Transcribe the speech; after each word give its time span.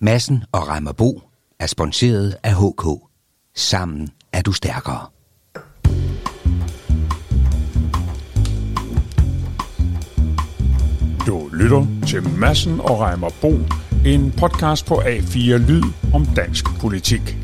Massen 0.00 0.44
og 0.52 0.68
Reimerbo 0.68 1.22
er 1.60 1.66
sponsoreret 1.66 2.36
af 2.42 2.54
HK. 2.54 3.02
Sammen 3.54 4.08
er 4.32 4.42
du 4.42 4.52
stærkere. 4.52 5.06
Du 11.26 11.48
lytter 11.52 11.86
til 12.06 12.28
Massen 12.38 12.80
og 12.80 13.00
Reimerbo, 13.00 13.52
en 14.06 14.32
podcast 14.38 14.86
på 14.86 14.94
A4 14.94 15.56
Lyd 15.56 15.82
om 16.14 16.26
dansk 16.26 16.64
politik. 16.80 17.36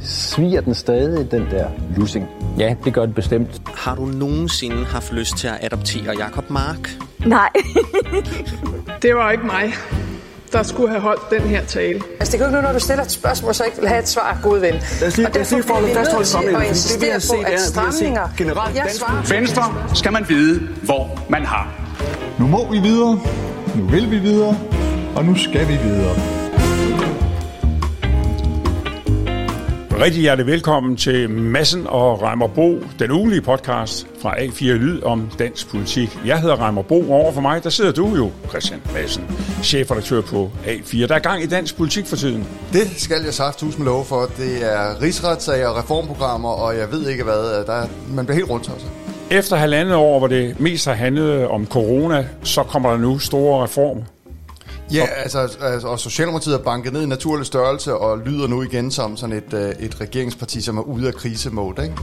Sviger 0.00 0.60
den 0.60 0.74
stadig, 0.74 1.30
den 1.30 1.42
der 1.42 1.70
lussing? 1.96 2.26
Ja, 2.58 2.74
det 2.84 2.94
gør 2.94 3.06
det 3.06 3.14
bestemt. 3.14 3.62
Har 3.68 3.94
du 3.94 4.04
nogensinde 4.04 4.84
haft 4.84 5.12
lyst 5.12 5.36
til 5.36 5.48
at 5.48 5.58
adoptere 5.60 6.16
Jakob 6.18 6.50
Mark? 6.50 7.13
Nej. 7.26 7.48
det 9.02 9.14
var 9.14 9.30
ikke 9.30 9.46
mig, 9.46 9.74
der 10.52 10.62
skulle 10.62 10.88
have 10.88 11.00
holdt 11.00 11.30
den 11.30 11.40
her 11.40 11.64
tale. 11.64 12.00
Altså, 12.20 12.32
det 12.32 12.38
kan 12.38 12.40
jo 12.40 12.46
ikke 12.46 12.56
nu, 12.56 12.62
når 12.62 12.72
du 12.72 12.78
stiller 12.78 13.04
et 13.04 13.10
spørgsmål, 13.10 13.54
så 13.54 13.64
ikke 13.64 13.78
vil 13.78 13.88
have 13.88 14.02
et 14.02 14.08
svar, 14.08 14.38
gode 14.42 14.60
ven. 14.62 14.74
Lad 15.00 15.08
os 15.08 15.16
lige, 15.16 15.28
lad 15.34 15.40
os 15.40 15.50
lige 15.50 15.62
for 15.62 15.74
at 15.74 15.96
fastholde 15.96 16.26
sammenhængen, 16.26 16.74
det 16.74 17.00
vi 17.00 17.06
har 17.12 17.18
set, 17.18 17.40
er, 17.40 17.46
at 17.46 17.60
stramninger... 17.60 18.28
generelt 18.38 18.76
dansk 18.76 19.30
Venstre 19.30 19.62
skal 19.94 20.12
man 20.12 20.24
vide, 20.28 20.68
hvor 20.82 21.20
man 21.28 21.44
har. 21.44 21.68
Nu 22.38 22.46
må 22.46 22.70
vi 22.70 22.78
videre, 22.78 23.20
nu 23.74 23.84
vil 23.84 24.10
vi 24.10 24.18
videre, 24.18 24.56
og 25.16 25.24
nu 25.24 25.34
skal 25.34 25.68
vi 25.68 25.76
videre. 25.76 26.43
Rigtig 30.00 30.22
hjertelig 30.22 30.46
velkommen 30.46 30.96
til 30.96 31.30
Massen 31.30 31.86
og 31.86 32.22
Reimer 32.22 32.46
Bo, 32.46 32.78
den 32.98 33.10
ugenlige 33.10 33.42
podcast 33.42 34.06
fra 34.22 34.34
A4 34.34 34.64
Lyd 34.64 35.02
om 35.02 35.30
dansk 35.38 35.70
politik. 35.70 36.18
Jeg 36.26 36.40
hedder 36.40 36.66
Reimer 36.66 36.82
Bo, 36.82 37.00
og 37.00 37.10
over 37.10 37.32
for 37.32 37.40
mig, 37.40 37.64
der 37.64 37.70
sidder 37.70 37.92
du 37.92 38.16
jo, 38.16 38.30
Christian 38.48 38.82
Madsen, 38.92 39.24
chefredaktør 39.62 40.20
på 40.20 40.50
A4. 40.64 41.06
Der 41.06 41.14
er 41.14 41.18
gang 41.18 41.42
i 41.42 41.46
dansk 41.46 41.76
politik 41.76 42.06
for 42.06 42.16
tiden. 42.16 42.46
Det 42.72 43.00
skal 43.00 43.22
jeg 43.24 43.34
sagt 43.34 43.58
tusind 43.58 43.84
lov 43.84 44.04
for. 44.04 44.30
Det 44.36 44.72
er 44.72 45.02
rigsretssager, 45.02 45.78
reformprogrammer, 45.78 46.48
og 46.50 46.76
jeg 46.76 46.92
ved 46.92 47.08
ikke 47.08 47.24
hvad. 47.24 47.64
Der, 47.66 47.86
man 48.14 48.26
bliver 48.26 48.36
helt 48.36 48.50
rundt 48.50 48.70
også. 48.74 48.86
Efter 49.30 49.56
halvandet 49.56 49.94
år, 49.94 50.18
hvor 50.18 50.28
det 50.28 50.60
mest 50.60 50.86
har 50.86 50.94
handlet 50.94 51.46
om 51.46 51.66
corona, 51.66 52.26
så 52.42 52.62
kommer 52.62 52.90
der 52.90 52.98
nu 52.98 53.18
store 53.18 53.64
reformer. 53.64 54.02
Ja, 54.92 55.06
altså, 55.22 55.38
altså, 55.60 55.88
og 55.88 55.98
Socialdemokratiet 55.98 56.54
er 56.54 56.62
banket 56.62 56.92
ned 56.92 57.02
i 57.02 57.06
naturlig 57.06 57.46
størrelse 57.46 57.94
og 57.94 58.18
lyder 58.18 58.48
nu 58.48 58.62
igen 58.62 58.90
som 58.90 59.16
sådan 59.16 59.36
et, 59.36 59.54
øh, 59.54 59.70
et 59.80 60.00
regeringsparti, 60.00 60.60
som 60.60 60.78
er 60.78 60.82
ude 60.82 61.08
af 61.08 61.14
krisemode, 61.14 61.82
ikke? 61.82 61.94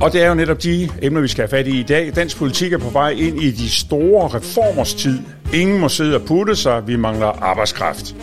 Og 0.00 0.12
det 0.12 0.22
er 0.22 0.28
jo 0.28 0.34
netop 0.34 0.62
de 0.62 0.88
emner, 1.02 1.20
vi 1.20 1.28
skal 1.28 1.42
have 1.42 1.48
fat 1.48 1.66
i 1.66 1.80
i 1.80 1.82
dag. 1.82 2.12
Dansk 2.16 2.36
politik 2.36 2.72
er 2.72 2.78
på 2.78 2.90
vej 2.90 3.10
ind 3.10 3.42
i 3.42 3.50
de 3.50 3.70
store 3.70 4.28
reformers 4.28 4.94
tid. 4.94 5.18
Ingen 5.54 5.80
må 5.80 5.88
sidde 5.88 6.14
og 6.16 6.22
putte 6.22 6.56
sig, 6.56 6.86
vi 6.86 6.96
mangler 6.96 7.26
arbejdskraft. 7.26 8.16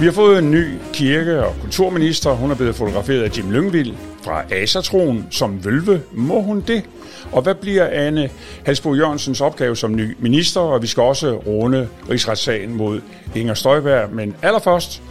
Vi 0.00 0.04
har 0.04 0.12
fået 0.12 0.38
en 0.38 0.50
ny 0.50 0.64
kirke- 0.92 1.44
og 1.46 1.54
kulturminister. 1.60 2.30
Hun 2.30 2.50
er 2.50 2.54
blevet 2.54 2.74
fotograferet 2.74 3.22
af 3.22 3.38
Jim 3.38 3.50
Lyngvild 3.50 3.94
fra 4.22 4.42
Asatroen. 4.50 5.26
Som 5.30 5.64
vølve 5.64 6.02
må 6.12 6.40
hun 6.40 6.60
det. 6.66 6.84
Og 7.32 7.42
hvad 7.42 7.54
bliver 7.54 7.86
Anne 7.86 8.30
Halsbo 8.64 8.94
Jørgensens 8.94 9.40
opgave 9.40 9.76
som 9.76 9.96
ny 9.96 10.16
minister? 10.18 10.60
Og 10.60 10.82
vi 10.82 10.86
skal 10.86 11.02
også 11.02 11.36
runde 11.36 11.88
rigsretssagen 12.10 12.74
mod 12.74 13.00
Inger 13.34 13.54
Støjberg. 13.54 14.12
Men 14.12 14.36
allerførst, 14.42 15.02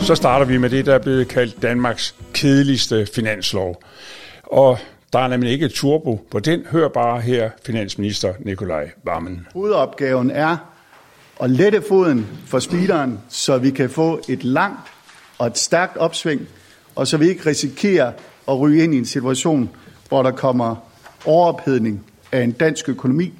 så 0.00 0.14
starter 0.14 0.46
vi 0.46 0.58
med 0.58 0.70
det, 0.70 0.86
der 0.86 0.94
er 0.94 0.98
blevet 0.98 1.28
kaldt 1.28 1.62
Danmarks 1.62 2.14
kedeligste 2.32 3.06
finanslov. 3.14 3.82
Og 4.42 4.78
der 5.12 5.18
er 5.18 5.28
nemlig 5.28 5.52
ikke 5.52 5.66
et 5.66 5.72
turbo 5.72 6.26
på 6.30 6.40
den. 6.40 6.66
Hør 6.70 6.88
bare 6.88 7.20
her, 7.20 7.50
finansminister 7.66 8.34
Nikolaj 8.38 8.90
Vammen. 9.04 9.46
Hovedopgaven 9.52 10.30
er 10.30 10.56
at 11.40 11.50
lette 11.50 11.82
foden 11.88 12.26
for 12.46 12.58
speederen, 12.58 13.20
så 13.28 13.58
vi 13.58 13.70
kan 13.70 13.90
få 13.90 14.20
et 14.28 14.44
langt 14.44 14.80
og 15.38 15.46
et 15.46 15.58
stærkt 15.58 15.96
opsving, 15.96 16.48
og 16.94 17.06
så 17.06 17.16
vi 17.16 17.28
ikke 17.28 17.46
risikerer 17.46 18.12
at 18.48 18.60
ryge 18.60 18.84
ind 18.84 18.94
i 18.94 18.98
en 18.98 19.06
situation, 19.06 19.70
hvor 20.08 20.22
der 20.22 20.30
kommer 20.30 20.76
overophedning 21.24 22.04
af 22.32 22.42
en 22.42 22.52
dansk 22.52 22.88
økonomi, 22.88 23.32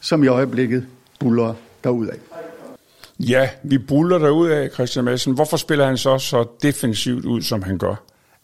som 0.00 0.24
i 0.24 0.26
øjeblikket 0.26 0.86
buller 1.20 1.54
derud 1.84 2.06
af. 2.06 2.16
Ja, 3.18 3.48
vi 3.62 3.78
buller 3.78 4.18
derud 4.18 4.48
af, 4.48 4.70
Christian 4.70 5.04
Madsen. 5.04 5.34
Hvorfor 5.34 5.56
spiller 5.56 5.86
han 5.86 5.98
så 5.98 6.18
så 6.18 6.44
defensivt 6.62 7.24
ud, 7.24 7.42
som 7.42 7.62
han 7.62 7.78
gør? 7.78 7.94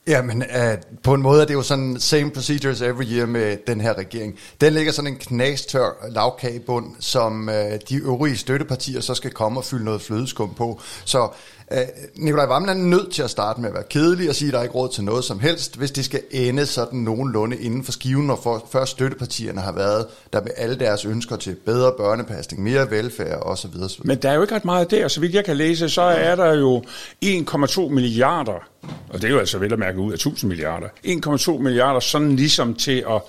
Ja, 0.06 0.22
men 0.22 0.42
uh, 0.42 1.00
på 1.02 1.14
en 1.14 1.22
måde 1.22 1.42
er 1.42 1.46
det 1.46 1.54
jo 1.54 1.62
sådan 1.62 1.96
same 2.00 2.30
procedures 2.30 2.80
every 2.80 3.04
year 3.04 3.26
med 3.26 3.56
den 3.66 3.80
her 3.80 3.98
regering. 3.98 4.38
Den 4.60 4.72
ligger 4.72 4.92
sådan 4.92 5.12
en 5.12 5.18
knastør 5.18 6.06
lavkagebund, 6.10 6.86
som 7.00 7.48
uh, 7.48 7.54
de 7.88 7.96
øvrige 7.96 8.36
støttepartier 8.36 9.00
så 9.00 9.14
skal 9.14 9.30
komme 9.30 9.60
og 9.60 9.64
fylde 9.64 9.84
noget 9.84 10.02
flødeskum 10.02 10.54
på. 10.54 10.80
Så 11.04 11.28
uh, 11.72 12.22
Nikolaj 12.24 12.46
Vammen 12.46 12.68
er 12.68 12.74
nødt 12.74 13.12
til 13.12 13.22
at 13.22 13.30
starte 13.30 13.60
med 13.60 13.68
at 13.68 13.74
være 13.74 13.84
kedelig 13.90 14.28
og 14.28 14.34
sige, 14.34 14.48
at 14.48 14.52
der 14.52 14.58
er 14.58 14.62
ikke 14.62 14.74
råd 14.74 14.88
til 14.88 15.04
noget 15.04 15.24
som 15.24 15.40
helst, 15.40 15.76
hvis 15.76 15.90
det 15.90 16.04
skal 16.04 16.20
ende 16.30 16.66
sådan 16.66 16.98
nogenlunde 16.98 17.56
inden 17.56 17.84
for 17.84 17.92
skiven, 17.92 18.26
når 18.26 18.40
for, 18.42 18.66
først 18.72 18.90
støttepartierne 18.90 19.60
har 19.60 19.72
været 19.72 20.06
der 20.32 20.40
med 20.40 20.50
alle 20.56 20.78
deres 20.78 21.04
ønsker 21.04 21.36
til 21.36 21.56
bedre 21.66 21.92
børnepasning, 21.96 22.62
mere 22.62 22.90
velfærd 22.90 23.42
osv. 23.42 23.70
Men 24.04 24.18
der 24.18 24.30
er 24.30 24.34
jo 24.34 24.42
ikke 24.42 24.54
ret 24.54 24.64
meget 24.64 24.90
der, 24.90 25.08
så 25.08 25.20
vidt 25.20 25.34
jeg 25.34 25.44
kan 25.44 25.56
læse, 25.56 25.88
så 25.88 26.02
er 26.02 26.34
der 26.34 26.54
jo 26.54 26.82
1,2 27.24 27.88
milliarder 27.88 28.68
og 29.08 29.22
det 29.22 29.24
er 29.24 29.28
jo 29.28 29.38
altså 29.38 29.58
vel 29.58 29.72
at 29.72 29.78
mærke 29.78 29.98
ud 29.98 30.12
af 30.12 30.14
1000 30.14 30.48
milliarder. 30.48 30.86
1,2 31.06 31.58
milliarder 31.58 32.00
sådan 32.00 32.36
ligesom 32.36 32.74
til 32.74 33.04
at 33.10 33.22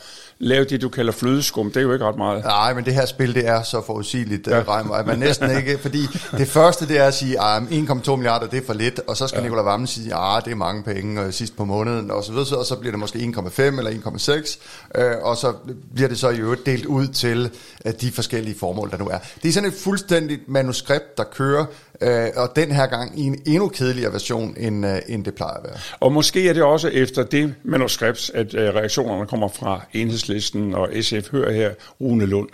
lave 0.44 0.66
det, 0.66 0.82
du 0.82 0.90
kalder 0.90 1.12
flødeskum. 1.12 1.68
Det 1.68 1.78
er 1.78 1.82
jo 1.82 1.94
ikke 1.94 2.06
ret 2.06 2.18
meget. 2.18 2.44
Nej, 2.44 2.74
men 2.74 2.86
det 2.86 2.94
her 2.94 3.06
spil, 3.06 3.36
det 3.36 3.48
er 3.48 3.64
så 3.64 3.82
forudsigeligt, 3.86 4.48
ja. 4.48 4.64
Reimer, 4.68 4.94
at 4.94 5.08
man 5.08 5.20
næsten 5.20 5.58
ikke... 5.58 5.78
Fordi 5.84 6.08
det 6.38 6.48
første, 6.48 6.88
det 6.88 7.00
er 7.00 7.04
at 7.04 7.14
sige, 7.14 7.42
at 7.42 7.62
1,2 7.62 8.16
milliarder, 8.16 8.48
det 8.48 8.62
er 8.62 8.66
for 8.66 8.74
lidt, 8.74 9.00
og 9.08 9.18
så 9.18 9.28
skal 9.28 9.38
ja. 9.38 9.44
Nicolai 9.44 9.66
Vammen 9.66 9.88
sige, 9.88 10.16
at 10.16 10.46
det 10.46 10.52
er 10.52 10.56
mange 10.56 10.84
penge 10.84 11.22
øh, 11.22 11.34
sidst 11.34 11.58
på 11.58 11.66
måneden, 11.66 12.12
og 12.12 12.24
så 12.24 12.32
videre, 12.32 12.58
og 12.58 12.66
så 12.66 12.76
bliver 12.76 12.92
det 12.92 13.00
måske 13.00 13.20
1,5 13.20 13.62
eller 13.62 13.92
1,6, 13.92 15.02
øh, 15.02 15.12
og 15.22 15.38
så 15.38 15.54
bliver 15.96 16.10
det 16.10 16.20
så 16.20 16.30
i 16.30 16.38
øvrigt 16.38 16.66
delt 16.66 16.86
ud 16.86 17.08
til 17.08 17.50
øh, 17.86 17.94
de 18.02 18.12
forskellige 18.12 18.60
formål, 18.60 18.92
der 18.92 18.98
nu 18.98 19.08
er. 19.08 19.18
Det 19.44 19.50
er 19.50 19.54
sådan 19.54 19.70
et 19.70 19.76
fuldstændigt 19.76 20.50
manuskript, 20.50 21.18
der 21.18 21.24
kører, 21.24 21.66
øh, 22.02 22.28
og 22.36 22.56
den 22.56 22.72
her 22.72 22.86
gang 22.86 23.20
i 23.20 23.24
en 23.24 23.42
endnu 23.46 23.68
kedeligere 23.68 24.14
version, 24.14 24.56
end, 24.58 24.86
øh, 24.86 24.98
end 25.08 25.26
det 25.26 25.36
plejer 25.36 25.54
at 25.54 25.64
være. 25.64 25.76
Og 26.00 26.12
måske 26.12 26.50
er 26.50 26.54
det 26.54 26.64
også 26.64 26.88
efter 26.88 27.24
det 27.24 27.56
manuskript, 27.64 28.32
at 28.34 28.54
øh, 28.54 28.62
reaktionerne 28.62 29.26
kommer 29.26 29.48
fra 29.48 29.82
enhedslisten 29.94 30.33
og 30.74 30.90
SF. 31.02 31.32
Hører 31.32 31.52
her 31.52 31.70
Rune 32.02 32.26
Lund. 32.26 32.50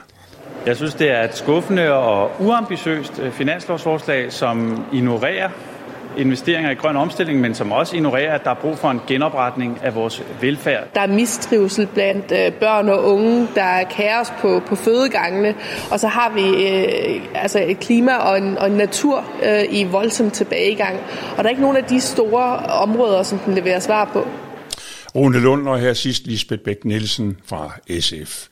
Jeg 0.65 0.75
synes, 0.75 0.93
det 0.93 1.11
er 1.11 1.23
et 1.23 1.35
skuffende 1.35 1.93
og 1.93 2.31
uambitiøst 2.39 3.19
øh, 3.19 3.31
finanslovsforslag, 3.31 4.33
som 4.33 4.85
ignorerer 4.93 5.49
investeringer 6.17 6.71
i 6.71 6.73
grøn 6.73 6.97
omstilling, 6.97 7.41
men 7.41 7.55
som 7.55 7.71
også 7.71 7.95
ignorerer, 7.95 8.35
at 8.35 8.43
der 8.43 8.49
er 8.49 8.55
brug 8.55 8.77
for 8.77 8.89
en 8.91 9.01
genopretning 9.07 9.79
af 9.83 9.95
vores 9.95 10.23
velfærd. 10.41 10.83
Der 10.95 11.01
er 11.01 11.07
mistrivsel 11.07 11.87
blandt 11.87 12.31
øh, 12.31 12.53
børn 12.53 12.89
og 12.89 13.03
unge, 13.03 13.47
der 13.55 13.63
er 13.63 13.83
kaos 13.83 14.33
på, 14.41 14.61
på 14.67 14.75
fødegangene, 14.75 15.55
og 15.91 15.99
så 15.99 16.07
har 16.07 16.31
vi 16.35 16.67
øh, 16.67 17.21
altså 17.35 17.63
et 17.67 17.79
klima 17.79 18.15
og 18.15 18.37
en, 18.37 18.57
og 18.57 18.67
en 18.67 18.77
natur 18.77 19.23
øh, 19.43 19.63
i 19.69 19.83
voldsom 19.83 20.31
tilbagegang. 20.31 20.97
Og 21.31 21.37
der 21.37 21.43
er 21.43 21.49
ikke 21.49 21.61
nogen 21.61 21.77
af 21.77 21.83
de 21.83 22.01
store 22.01 22.57
områder, 22.57 23.23
som 23.23 23.39
den 23.39 23.53
leverer 23.53 23.79
svar 23.79 24.05
på. 24.05 24.27
Rune 25.15 25.39
Lund 25.39 25.67
og 25.67 25.79
her 25.79 25.93
sidst 25.93 26.27
Lisbeth 26.27 26.63
Bæk 26.63 26.85
Nielsen 26.85 27.37
fra 27.45 27.79
SF. 27.99 28.47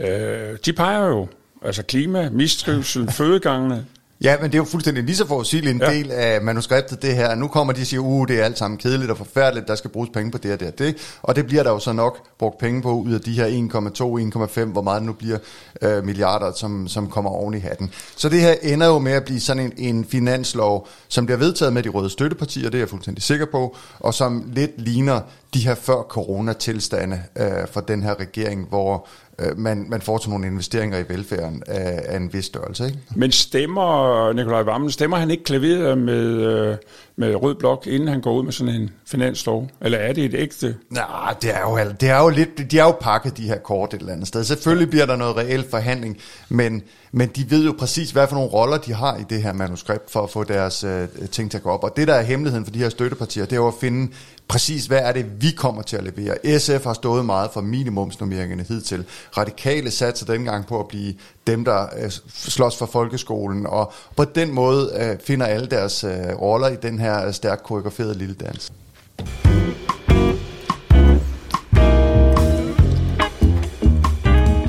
Øh, 0.00 0.58
de 0.66 0.72
peger 0.72 1.06
jo, 1.06 1.28
altså 1.62 1.82
klima, 1.82 2.30
mistrivsel, 2.30 3.10
fødegangene, 3.18 3.86
Ja, 4.20 4.36
men 4.40 4.44
det 4.44 4.54
er 4.54 4.58
jo 4.58 4.64
fuldstændig 4.64 5.04
lige 5.04 5.16
så 5.16 5.26
forudsigeligt 5.26 5.74
en 5.74 5.80
ja. 5.80 5.92
del 5.92 6.10
af 6.10 6.42
manuskriptet, 6.42 7.02
det 7.02 7.14
her. 7.14 7.34
Nu 7.34 7.48
kommer 7.48 7.72
de 7.72 7.80
og 7.80 7.86
siger, 7.86 8.00
uh, 8.00 8.28
det 8.28 8.40
er 8.40 8.44
alt 8.44 8.58
sammen 8.58 8.78
kedeligt 8.78 9.10
og 9.10 9.16
forfærdeligt, 9.16 9.68
der 9.68 9.74
skal 9.74 9.90
bruges 9.90 10.10
penge 10.14 10.30
på 10.30 10.38
det 10.38 10.52
og 10.52 10.60
det 10.60 10.68
og 10.68 10.78
det. 10.78 11.18
Og 11.22 11.36
det 11.36 11.46
bliver 11.46 11.62
der 11.62 11.70
jo 11.70 11.78
så 11.78 11.92
nok 11.92 12.18
brugt 12.38 12.58
penge 12.58 12.82
på 12.82 12.92
ud 12.92 13.12
af 13.12 13.20
de 13.20 13.32
her 13.32 13.46
1,2, 13.46 14.58
1,5, 14.58 14.64
hvor 14.64 14.82
meget 14.82 15.00
det 15.00 15.06
nu 15.06 15.12
bliver 15.12 15.38
øh, 15.82 16.04
milliarder, 16.04 16.52
som, 16.52 16.88
som 16.88 17.10
kommer 17.10 17.30
oven 17.30 17.54
i 17.54 17.58
hatten. 17.58 17.90
Så 18.16 18.28
det 18.28 18.40
her 18.40 18.54
ender 18.62 18.86
jo 18.86 18.98
med 18.98 19.12
at 19.12 19.24
blive 19.24 19.40
sådan 19.40 19.62
en, 19.62 19.72
en 19.76 20.04
finanslov, 20.04 20.88
som 21.08 21.26
bliver 21.26 21.38
vedtaget 21.38 21.72
med 21.72 21.82
de 21.82 21.88
røde 21.88 22.10
støttepartier, 22.10 22.70
det 22.70 22.74
er 22.74 22.82
jeg 22.82 22.88
fuldstændig 22.88 23.22
sikker 23.22 23.46
på, 23.52 23.76
og 23.98 24.14
som 24.14 24.44
lidt 24.54 24.80
ligner 24.80 25.20
de 25.54 25.60
her 25.60 25.74
før 25.74 26.02
coronatilstande 26.02 27.22
øh, 27.36 27.68
for 27.72 27.80
den 27.80 28.02
her 28.02 28.20
regering, 28.20 28.68
hvor 28.68 29.08
man, 29.56 29.86
man 29.88 30.00
foretog 30.00 30.30
nogle 30.30 30.46
investeringer 30.46 30.98
i 30.98 31.04
velfærden 31.08 31.62
af, 31.66 32.02
af 32.04 32.16
en 32.16 32.32
vis 32.32 32.44
størrelse. 32.44 32.86
Ikke? 32.86 32.98
Men 33.14 33.32
stemmer 33.32 34.32
Nikolaj 34.32 34.62
Vammen, 34.62 34.90
stemmer 34.90 35.16
han 35.16 35.30
ikke 35.30 35.44
klaveret 35.44 35.98
med, 35.98 36.24
øh, 36.24 36.76
med 37.16 37.34
Rød 37.34 37.54
Blok, 37.54 37.86
inden 37.86 38.08
han 38.08 38.20
går 38.20 38.32
ud 38.32 38.44
med 38.44 38.52
sådan 38.52 38.74
en 38.74 38.90
finanslov? 39.06 39.70
Eller 39.80 39.98
er 39.98 40.12
det 40.12 40.24
et 40.24 40.34
ægte? 40.34 40.76
Nej, 40.90 41.34
det 41.42 41.54
er 41.54 41.60
jo, 41.60 41.92
det 42.00 42.08
er 42.08 42.22
jo 42.22 42.28
lidt, 42.28 42.70
de 42.70 42.78
er 42.78 42.84
jo 42.84 42.96
pakket 43.00 43.36
de 43.36 43.42
her 43.42 43.58
kort 43.58 43.94
et 43.94 44.00
eller 44.00 44.12
andet 44.12 44.28
sted. 44.28 44.44
Selvfølgelig 44.44 44.90
bliver 44.90 45.06
der 45.06 45.16
noget 45.16 45.36
reelt 45.36 45.70
forhandling, 45.70 46.18
men, 46.48 46.82
men 47.12 47.28
de 47.28 47.50
ved 47.50 47.64
jo 47.64 47.74
præcis, 47.78 48.10
hvad 48.10 48.26
for 48.28 48.34
nogle 48.34 48.50
roller 48.50 48.76
de 48.76 48.94
har 48.94 49.16
i 49.16 49.24
det 49.30 49.42
her 49.42 49.52
manuskript 49.52 50.10
for 50.10 50.22
at 50.22 50.30
få 50.30 50.44
deres 50.44 50.84
øh, 50.84 51.08
ting 51.30 51.50
til 51.50 51.58
at 51.58 51.62
gå 51.62 51.70
op. 51.70 51.84
Og 51.84 51.96
det, 51.96 52.08
der 52.08 52.14
er 52.14 52.22
hemmeligheden 52.22 52.64
for 52.64 52.72
de 52.72 52.78
her 52.78 52.88
støttepartier, 52.88 53.44
det 53.44 53.52
er 53.52 53.56
jo 53.56 53.68
at 53.68 53.74
finde 53.80 54.12
præcis 54.48 54.86
hvad 54.86 54.98
er 54.98 55.12
det, 55.12 55.42
vi 55.42 55.50
kommer 55.50 55.82
til 55.82 55.96
at 55.96 56.04
levere. 56.04 56.58
SF 56.58 56.84
har 56.84 56.94
stået 56.94 57.24
meget 57.24 57.50
for 57.52 57.60
minimumsnormeringerne 57.60 58.64
hidtil. 58.68 59.04
Radikale 59.36 59.90
satser 59.90 60.26
dengang 60.26 60.66
på 60.66 60.80
at 60.80 60.88
blive 60.88 61.14
dem, 61.46 61.64
der 61.64 61.86
øh, 61.98 62.10
slås 62.34 62.76
for 62.76 62.86
folkeskolen, 62.86 63.66
og 63.66 63.92
på 64.16 64.24
den 64.24 64.52
måde 64.52 64.92
øh, 65.00 65.16
finder 65.24 65.46
alle 65.46 65.66
deres 65.66 66.04
øh, 66.04 66.40
roller 66.40 66.68
i 66.68 66.76
den 66.76 66.98
her 66.98 67.26
øh, 67.26 67.32
stærkt 67.32 67.62
koreograferede 67.62 68.18
lille 68.18 68.34
dans. 68.34 68.72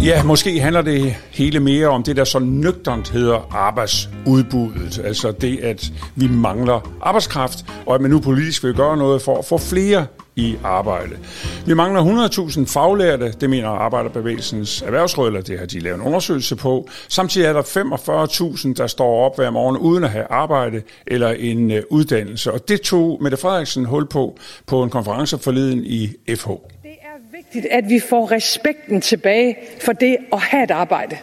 Ja, 0.03 0.23
måske 0.23 0.59
handler 0.59 0.81
det 0.81 1.15
hele 1.31 1.59
mere 1.59 1.87
om 1.87 2.03
det, 2.03 2.15
der 2.15 2.23
så 2.23 2.39
nøgternt 2.39 3.09
hedder 3.09 3.47
arbejdsudbuddet. 3.51 5.01
Altså 5.05 5.31
det, 5.31 5.59
at 5.59 5.91
vi 6.15 6.27
mangler 6.27 6.93
arbejdskraft, 7.01 7.65
og 7.85 7.95
at 7.95 8.01
man 8.01 8.11
nu 8.11 8.19
politisk 8.19 8.63
vil 8.63 8.73
gøre 8.73 8.97
noget 8.97 9.21
for 9.21 9.37
at 9.37 9.45
få 9.45 9.57
flere 9.57 10.05
i 10.35 10.57
arbejde. 10.63 11.17
Vi 11.65 11.73
mangler 11.73 12.27
100.000 12.29 12.65
faglærte, 12.65 13.31
det 13.41 13.49
mener 13.49 13.67
Arbejderbevægelsens 13.67 14.81
Erhvervsråd, 14.81 15.27
eller 15.27 15.41
det 15.41 15.59
har 15.59 15.65
de 15.65 15.79
lavet 15.79 15.95
en 15.95 16.01
undersøgelse 16.01 16.55
på. 16.55 16.89
Samtidig 17.07 17.47
er 17.47 17.53
der 17.53 17.61
45.000, 17.61 18.73
der 18.73 18.87
står 18.87 19.25
op 19.25 19.35
hver 19.35 19.49
morgen 19.49 19.77
uden 19.77 20.03
at 20.03 20.09
have 20.09 20.25
arbejde 20.29 20.81
eller 21.07 21.29
en 21.29 21.71
øh, 21.71 21.83
uddannelse. 21.89 22.53
Og 22.53 22.69
det 22.69 22.81
tog 22.81 23.17
Mette 23.21 23.37
Frederiksen 23.37 23.85
hul 23.85 24.07
på 24.07 24.37
på 24.67 24.83
en 24.83 24.89
konference 24.89 25.37
forleden 25.37 25.83
i 25.85 26.09
FH 26.35 26.49
vigtigt, 27.53 27.73
at 27.73 27.89
vi 27.89 27.99
får 27.99 28.31
respekten 28.31 29.01
tilbage 29.01 29.57
for 29.81 29.93
det 29.93 30.17
at 30.33 30.39
have 30.39 30.63
et 30.63 30.71
arbejde. 30.71 31.17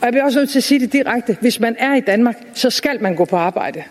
Og 0.00 0.04
jeg 0.04 0.12
bliver 0.12 0.24
også 0.24 0.38
nødt 0.38 0.50
til 0.50 0.58
at 0.58 0.64
sige 0.64 0.80
det 0.80 0.92
direkte. 0.92 1.36
Hvis 1.40 1.60
man 1.60 1.76
er 1.78 1.94
i 1.94 2.00
Danmark, 2.00 2.36
så 2.54 2.70
skal 2.70 3.02
man 3.02 3.14
gå 3.14 3.24
på 3.24 3.36
arbejde. 3.36 3.82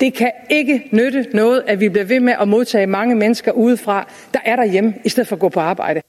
Det 0.00 0.14
kan 0.14 0.30
ikke 0.50 0.88
nytte 0.92 1.26
noget, 1.34 1.62
at 1.66 1.80
vi 1.80 1.88
bliver 1.88 2.04
ved 2.04 2.20
med 2.20 2.34
at 2.40 2.48
modtage 2.48 2.86
mange 2.86 3.14
mennesker 3.14 3.52
udefra, 3.52 4.08
der 4.34 4.40
er 4.44 4.56
derhjemme, 4.56 4.94
i 5.04 5.08
stedet 5.08 5.28
for 5.28 5.36
at 5.36 5.40
gå 5.40 5.48
på 5.48 5.60
arbejde. 5.60 6.00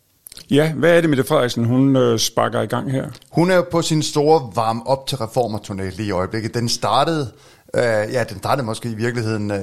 Ja, 0.51 0.73
hvad 0.73 0.97
er 0.97 1.01
det, 1.01 1.09
Mette 1.09 1.23
Frederiksen, 1.23 1.65
hun 1.65 1.95
øh, 1.95 2.19
sparker 2.19 2.61
i 2.61 2.65
gang 2.65 2.91
her? 2.91 3.05
Hun 3.29 3.51
er 3.51 3.61
på 3.71 3.81
sin 3.81 4.03
store 4.03 4.51
varm 4.55 4.81
op 4.85 5.07
til 5.07 5.15
reformerturné 5.15 5.97
lige 5.97 6.07
i 6.07 6.11
øjeblikket. 6.11 6.53
Den 6.53 6.69
startede 6.69 7.31
Uh, 7.77 8.13
ja, 8.13 8.23
den 8.23 8.37
startede 8.37 8.65
måske 8.65 8.89
i 8.89 8.93
virkeligheden 8.93 9.51
uh, 9.51 9.57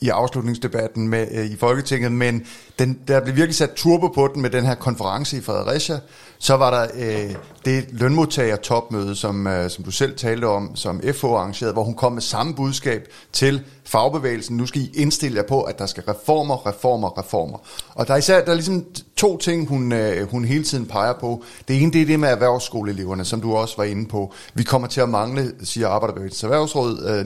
i 0.00 0.08
afslutningsdebatten 0.08 1.08
med, 1.08 1.26
uh, 1.32 1.50
i 1.50 1.56
Folketinget, 1.56 2.12
men 2.12 2.46
den, 2.78 2.98
der 3.08 3.20
blev 3.20 3.36
virkelig 3.36 3.54
sat 3.54 3.70
turbo 3.70 4.08
på 4.08 4.30
den 4.34 4.42
med 4.42 4.50
den 4.50 4.66
her 4.66 4.74
konference 4.74 5.36
i 5.36 5.40
Fredericia. 5.40 5.98
Så 6.38 6.56
var 6.56 6.70
der 6.70 6.86
uh, 6.94 7.34
det 7.64 7.86
lønmodtager-topmøde, 7.92 9.14
som, 9.16 9.46
uh, 9.46 9.68
som 9.68 9.84
du 9.84 9.90
selv 9.90 10.16
talte 10.16 10.44
om, 10.44 10.76
som 10.76 11.00
FH 11.14 11.24
arrangerede, 11.24 11.72
hvor 11.72 11.84
hun 11.84 11.94
kom 11.94 12.12
med 12.12 12.22
samme 12.22 12.54
budskab 12.54 13.08
til 13.32 13.64
fagbevægelsen. 13.88 14.56
Nu 14.56 14.66
skal 14.66 14.82
I 14.82 14.90
indstille 14.94 15.36
jer 15.36 15.42
på, 15.42 15.62
at 15.62 15.78
der 15.78 15.86
skal 15.86 16.02
reformer, 16.02 16.66
reformer, 16.66 17.18
reformer. 17.18 17.58
Og 17.94 18.06
der 18.06 18.14
er 18.14 18.18
især 18.18 18.44
der 18.44 18.50
er 18.50 18.54
ligesom 18.54 18.84
to 19.16 19.38
ting, 19.38 19.68
hun, 19.68 19.92
øh, 19.92 20.30
hun 20.30 20.44
hele 20.44 20.64
tiden 20.64 20.86
peger 20.86 21.12
på. 21.12 21.44
Det 21.68 21.82
ene 21.82 21.92
det 21.92 22.02
er 22.02 22.06
det 22.06 22.20
med 22.20 22.28
erhvervsskoleeleverne, 22.28 23.24
som 23.24 23.40
du 23.40 23.54
også 23.54 23.74
var 23.76 23.84
inde 23.84 24.06
på. 24.06 24.32
Vi 24.54 24.62
kommer 24.62 24.88
til 24.88 25.00
at 25.00 25.08
mangle, 25.08 25.54
siger 25.62 25.88
Arbejderbevægelsens 25.88 26.44
Erhvervsråd, 26.44 27.24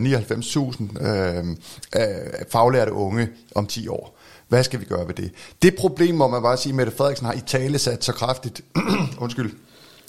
99.000 1.01 1.07
øh, 1.07 1.47
øh 1.97 2.05
faglærte 2.53 2.93
unge 2.93 3.29
om 3.55 3.67
10 3.67 3.89
år. 3.89 4.19
Hvad 4.49 4.65
skal 4.65 4.81
vi 4.81 4.85
gøre 4.85 5.07
ved 5.07 5.15
det? 5.15 5.33
Det 5.63 5.75
problem, 5.75 6.15
må 6.15 6.29
man 6.29 6.43
bare 6.43 6.57
sige, 6.57 6.71
at 6.71 6.77
Mette 6.77 6.93
Frederiksen 6.97 7.27
har 7.27 7.33
i 7.33 7.41
tale 7.47 7.79
sat 7.79 8.05
så 8.05 8.13
kraftigt, 8.13 8.61
undskyld, 9.19 9.53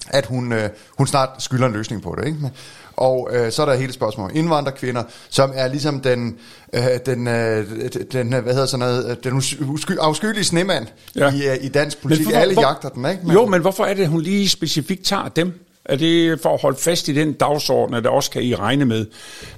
at 0.10 0.26
hun, 0.26 0.54
øh, 0.54 0.70
hun 0.98 1.08
snart 1.08 1.30
skylder 1.40 1.68
en 1.68 1.74
løsning 1.74 2.02
på 2.02 2.16
det. 2.20 2.28
Ikke? 2.28 2.52
Og 2.96 3.30
øh, 3.32 3.52
så 3.52 3.62
er 3.62 3.66
der 3.66 3.74
hele 3.74 3.94
spørgsmålet 3.94 4.32
om 4.32 4.38
indvandrerkvinder, 4.38 5.04
som 5.30 5.52
er 5.56 5.68
ligesom 5.68 6.00
den, 6.00 6.38
øh, 6.74 6.84
den, 7.06 7.28
øh, 7.28 7.66
den 8.12 8.28
hvad 8.28 8.54
hedder 8.54 8.66
sådan 8.66 8.88
noget, 8.88 9.24
den 9.24 9.34
usky, 9.62 9.92
afskyelige 10.00 10.44
snemand 10.44 10.88
ja. 11.16 11.34
i, 11.34 11.48
øh, 11.48 11.58
i 11.62 11.68
dansk 11.68 12.02
politik. 12.02 12.26
Men 12.26 12.34
for, 12.34 12.40
Alle 12.40 12.54
hvor, 12.54 12.64
jagter 12.64 12.90
den, 12.90 13.06
ikke? 13.06 13.22
Men, 13.24 13.34
jo, 13.34 13.46
men 13.46 13.62
hvorfor 13.62 13.84
er 13.84 13.94
det, 13.94 14.08
hun 14.08 14.22
lige 14.22 14.50
specifikt 14.50 15.06
tager 15.06 15.28
dem? 15.28 15.54
Er 15.86 15.96
det 15.96 16.42
for 16.42 16.54
at 16.54 16.62
holde 16.62 16.78
fast 16.78 17.08
i 17.08 17.14
den 17.14 17.34
dagsorden, 17.34 17.96
at 17.96 18.04
det 18.04 18.12
også 18.12 18.32
kan 18.32 18.42
I 18.42 18.56
regne 18.56 18.86
med, 18.86 19.06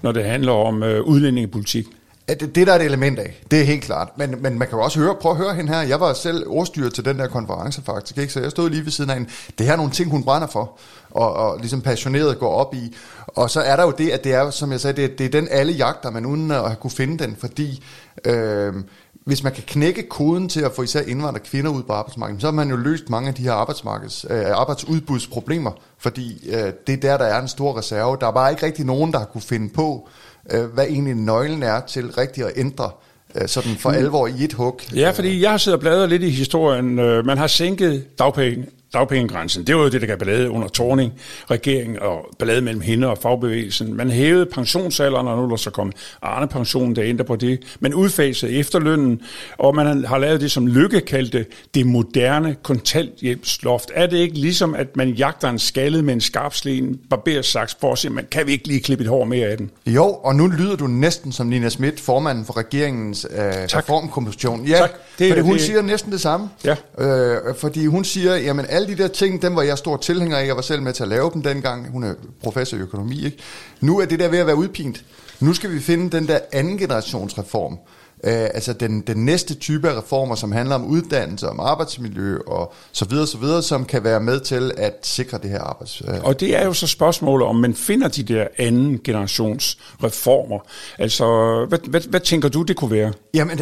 når 0.01 0.11
det 0.11 0.23
handler 0.23 0.51
om 0.51 0.83
øh, 0.83 1.01
udlændingepolitik? 1.01 1.85
Det, 2.29 2.55
det 2.55 2.67
der 2.67 2.73
er 2.73 2.79
et 2.79 2.85
element 2.85 3.19
af, 3.19 3.41
det 3.51 3.61
er 3.61 3.63
helt 3.63 3.83
klart. 3.83 4.09
Men, 4.17 4.35
men 4.41 4.59
man 4.59 4.67
kan 4.67 4.77
jo 4.77 4.83
også 4.83 4.99
høre, 4.99 5.15
prøv 5.15 5.31
at 5.31 5.37
høre 5.37 5.55
hende 5.55 5.73
her. 5.73 5.81
Jeg 5.81 5.99
var 5.99 6.13
selv 6.13 6.47
ordstyrer 6.47 6.89
til 6.89 7.05
den 7.05 7.19
der 7.19 7.27
konference 7.27 7.81
faktisk, 7.81 8.17
ikke? 8.17 8.33
så 8.33 8.41
jeg 8.41 8.51
stod 8.51 8.69
lige 8.69 8.85
ved 8.85 8.91
siden 8.91 9.09
af 9.09 9.15
hende. 9.15 9.29
Det 9.57 9.65
her 9.65 9.73
er 9.73 9.77
nogle 9.77 9.91
ting, 9.91 10.11
hun 10.11 10.23
brænder 10.23 10.47
for, 10.47 10.77
og, 11.11 11.33
og 11.33 11.57
ligesom 11.59 11.81
passioneret 11.81 12.39
går 12.39 12.53
op 12.53 12.73
i. 12.73 12.95
Og 13.27 13.49
så 13.49 13.61
er 13.61 13.75
der 13.75 13.83
jo 13.83 13.91
det, 13.97 14.09
at 14.09 14.23
det 14.23 14.33
er, 14.33 14.49
som 14.49 14.71
jeg 14.71 14.79
sagde, 14.79 15.01
det, 15.01 15.17
det 15.17 15.25
er 15.25 15.29
den 15.29 15.47
alle 15.51 15.73
jagter, 15.73 16.11
man 16.11 16.25
uden 16.25 16.51
at 16.51 16.57
have 16.57 16.75
kunne 16.75 16.91
finde 16.91 17.23
den, 17.23 17.35
fordi 17.39 17.83
øh, 18.25 18.73
hvis 19.25 19.43
man 19.43 19.53
kan 19.53 19.63
knække 19.67 20.09
koden 20.09 20.49
til 20.49 20.61
at 20.61 20.71
få 20.75 20.81
især 20.81 21.01
indvandrere 21.01 21.43
kvinder 21.45 21.71
ud 21.71 21.83
på 21.83 21.93
arbejdsmarkedet, 21.93 22.41
så 22.41 22.47
har 22.47 22.51
man 22.51 22.69
jo 22.69 22.75
løst 22.75 23.09
mange 23.09 23.27
af 23.27 23.35
de 23.35 23.43
her 23.43 23.53
arbejdsmarkeds, 23.53 24.25
øh, 24.29 24.45
arbejdsudbudsproblemer, 24.53 25.71
fordi 25.97 26.49
øh, 26.49 26.73
det 26.87 26.93
er 26.93 26.97
der, 26.97 27.17
der 27.17 27.25
er 27.25 27.41
en 27.41 27.47
stor 27.47 27.77
reserve. 27.77 28.17
Der 28.21 28.27
er 28.27 28.31
bare 28.31 28.51
ikke 28.51 28.65
rigtig 28.65 28.85
nogen, 28.85 29.11
der 29.11 29.19
har 29.19 29.25
kunne 29.25 29.41
finde 29.41 29.69
på, 29.73 30.09
øh, 30.51 30.65
hvad 30.65 30.85
egentlig 30.85 31.15
nøglen 31.15 31.63
er 31.63 31.79
til 31.79 32.11
rigtig 32.11 32.43
at 32.43 32.51
ændre 32.55 32.91
øh, 33.35 33.47
sådan 33.47 33.75
for 33.75 33.89
alvor 33.89 34.27
i 34.27 34.43
et 34.43 34.53
hug. 34.53 34.79
Ja, 34.95 35.11
fordi 35.11 35.41
jeg 35.41 35.51
har 35.51 35.57
siddet 35.57 35.75
og 35.77 35.81
bladret 35.81 36.09
lidt 36.09 36.23
i 36.23 36.29
historien. 36.29 36.99
Øh, 36.99 37.25
man 37.25 37.37
har 37.37 37.47
sænket 37.47 38.19
dagpenge, 38.19 38.65
dagpengegrænsen. 38.93 39.67
Det 39.67 39.75
var 39.75 39.81
jo 39.81 39.89
det, 39.89 40.01
der 40.01 40.07
gav 40.07 40.17
ballade 40.17 40.49
under 40.49 40.67
Torning, 40.67 41.13
regeringen 41.51 41.99
og 41.99 42.25
ballade 42.39 42.61
mellem 42.61 42.81
hende 42.81 43.07
og 43.07 43.17
fagbevægelsen. 43.17 43.97
Man 43.97 44.09
hævede 44.09 44.45
pensionsalderen, 44.45 45.27
og 45.27 45.37
nu 45.37 45.43
er 45.43 45.49
der 45.49 45.55
så 45.55 45.69
kommet 45.69 45.95
Arne 46.21 46.47
pension, 46.47 46.95
der 46.95 47.03
ændrer 47.03 47.25
på 47.25 47.35
det. 47.35 47.77
Man 47.79 47.93
udfasede 47.93 48.51
efterlønnen, 48.51 49.21
og 49.57 49.75
man 49.75 50.05
har 50.05 50.17
lavet 50.17 50.41
det, 50.41 50.51
som 50.51 50.67
Lykke 50.67 51.01
kaldte 51.01 51.45
det 51.73 51.85
moderne 51.85 52.55
kontanthjælpsloft. 52.63 53.91
Er 53.93 54.07
det 54.07 54.17
ikke 54.17 54.39
ligesom, 54.39 54.75
at 54.75 54.95
man 54.95 55.09
jagter 55.09 55.49
en 55.49 55.59
skaldet 55.59 56.03
med 56.03 56.13
en 56.13 56.21
skarpslen 56.21 56.99
barbersaks 57.09 57.77
for 57.81 57.91
at 57.91 57.97
se, 57.97 58.09
man 58.09 58.27
kan 58.31 58.47
vi 58.47 58.51
ikke 58.51 58.67
lige 58.67 58.79
klippe 58.79 59.03
et 59.03 59.09
hår 59.09 59.25
mere 59.25 59.47
af 59.47 59.57
den? 59.57 59.71
Jo, 59.87 60.05
og 60.05 60.35
nu 60.35 60.47
lyder 60.47 60.75
du 60.75 60.87
næsten 60.87 61.31
som 61.31 61.47
Nina 61.47 61.69
Schmidt, 61.69 61.99
formanden 61.99 62.45
for 62.45 62.57
regeringens 62.57 63.27
øh, 63.31 63.39
reformkommission. 63.39 64.65
Ja, 64.65 64.77
tak. 64.77 64.91
Det, 65.19 65.29
fordi 65.29 65.41
hun 65.41 65.53
det... 65.53 65.61
siger 65.61 65.81
næsten 65.81 66.11
det 66.11 66.21
samme. 66.21 66.49
Ja. 66.65 66.75
Øh, 66.99 67.55
fordi 67.57 67.85
hun 67.85 68.03
siger, 68.03 68.35
jamen 68.35 68.65
alle 68.75 68.87
de 68.87 69.03
der 69.03 69.07
ting, 69.07 69.41
dem 69.41 69.55
var 69.55 69.61
jeg 69.61 69.77
stor 69.77 69.97
tilhænger 69.97 70.37
af. 70.37 70.47
Jeg 70.47 70.55
var 70.55 70.61
selv 70.61 70.81
med 70.81 70.93
til 70.93 71.03
at 71.03 71.09
lave 71.09 71.31
dem 71.33 71.43
dengang. 71.43 71.91
Hun 71.91 72.03
er 72.03 72.13
professor 72.43 72.77
i 72.77 72.79
økonomi. 72.79 73.25
Ikke? 73.25 73.37
Nu 73.81 73.99
er 73.99 74.05
det 74.05 74.19
der 74.19 74.27
ved 74.27 74.39
at 74.39 74.47
være 74.47 74.55
udpint. 74.55 75.05
Nu 75.39 75.53
skal 75.53 75.71
vi 75.71 75.79
finde 75.79 76.17
den 76.17 76.27
der 76.27 76.39
anden 76.51 76.77
generationsreform. 76.77 77.77
Uh, 78.23 78.31
altså 78.31 78.73
den, 78.73 79.01
den 79.01 79.25
næste 79.25 79.55
type 79.55 79.89
af 79.89 79.97
reformer, 79.97 80.35
som 80.35 80.51
handler 80.51 80.75
om 80.75 80.85
uddannelse, 80.85 81.49
om 81.49 81.59
arbejdsmiljø 81.59 82.37
og 82.47 82.73
så 82.91 83.05
videre, 83.05 83.27
så 83.27 83.37
videre, 83.37 83.61
som 83.61 83.85
kan 83.85 84.03
være 84.03 84.19
med 84.19 84.39
til 84.39 84.71
at 84.77 84.93
sikre 85.03 85.37
det 85.37 85.49
her 85.49 85.61
arbejds... 85.61 86.01
Uh. 86.01 86.23
Og 86.23 86.39
det 86.39 86.55
er 86.55 86.65
jo 86.65 86.73
så 86.73 86.87
spørgsmålet, 86.87 87.47
om 87.47 87.55
man 87.55 87.73
finder 87.73 88.07
de 88.07 88.23
der 88.23 88.47
anden 88.57 88.99
generations 89.03 89.77
reformer. 90.03 90.59
Altså, 90.99 91.25
hvad, 91.69 91.79
hvad, 91.87 92.01
hvad 92.01 92.19
tænker 92.19 92.49
du, 92.49 92.61
det 92.61 92.75
kunne 92.75 92.91
være? 92.91 93.13
Jamen, 93.33 93.59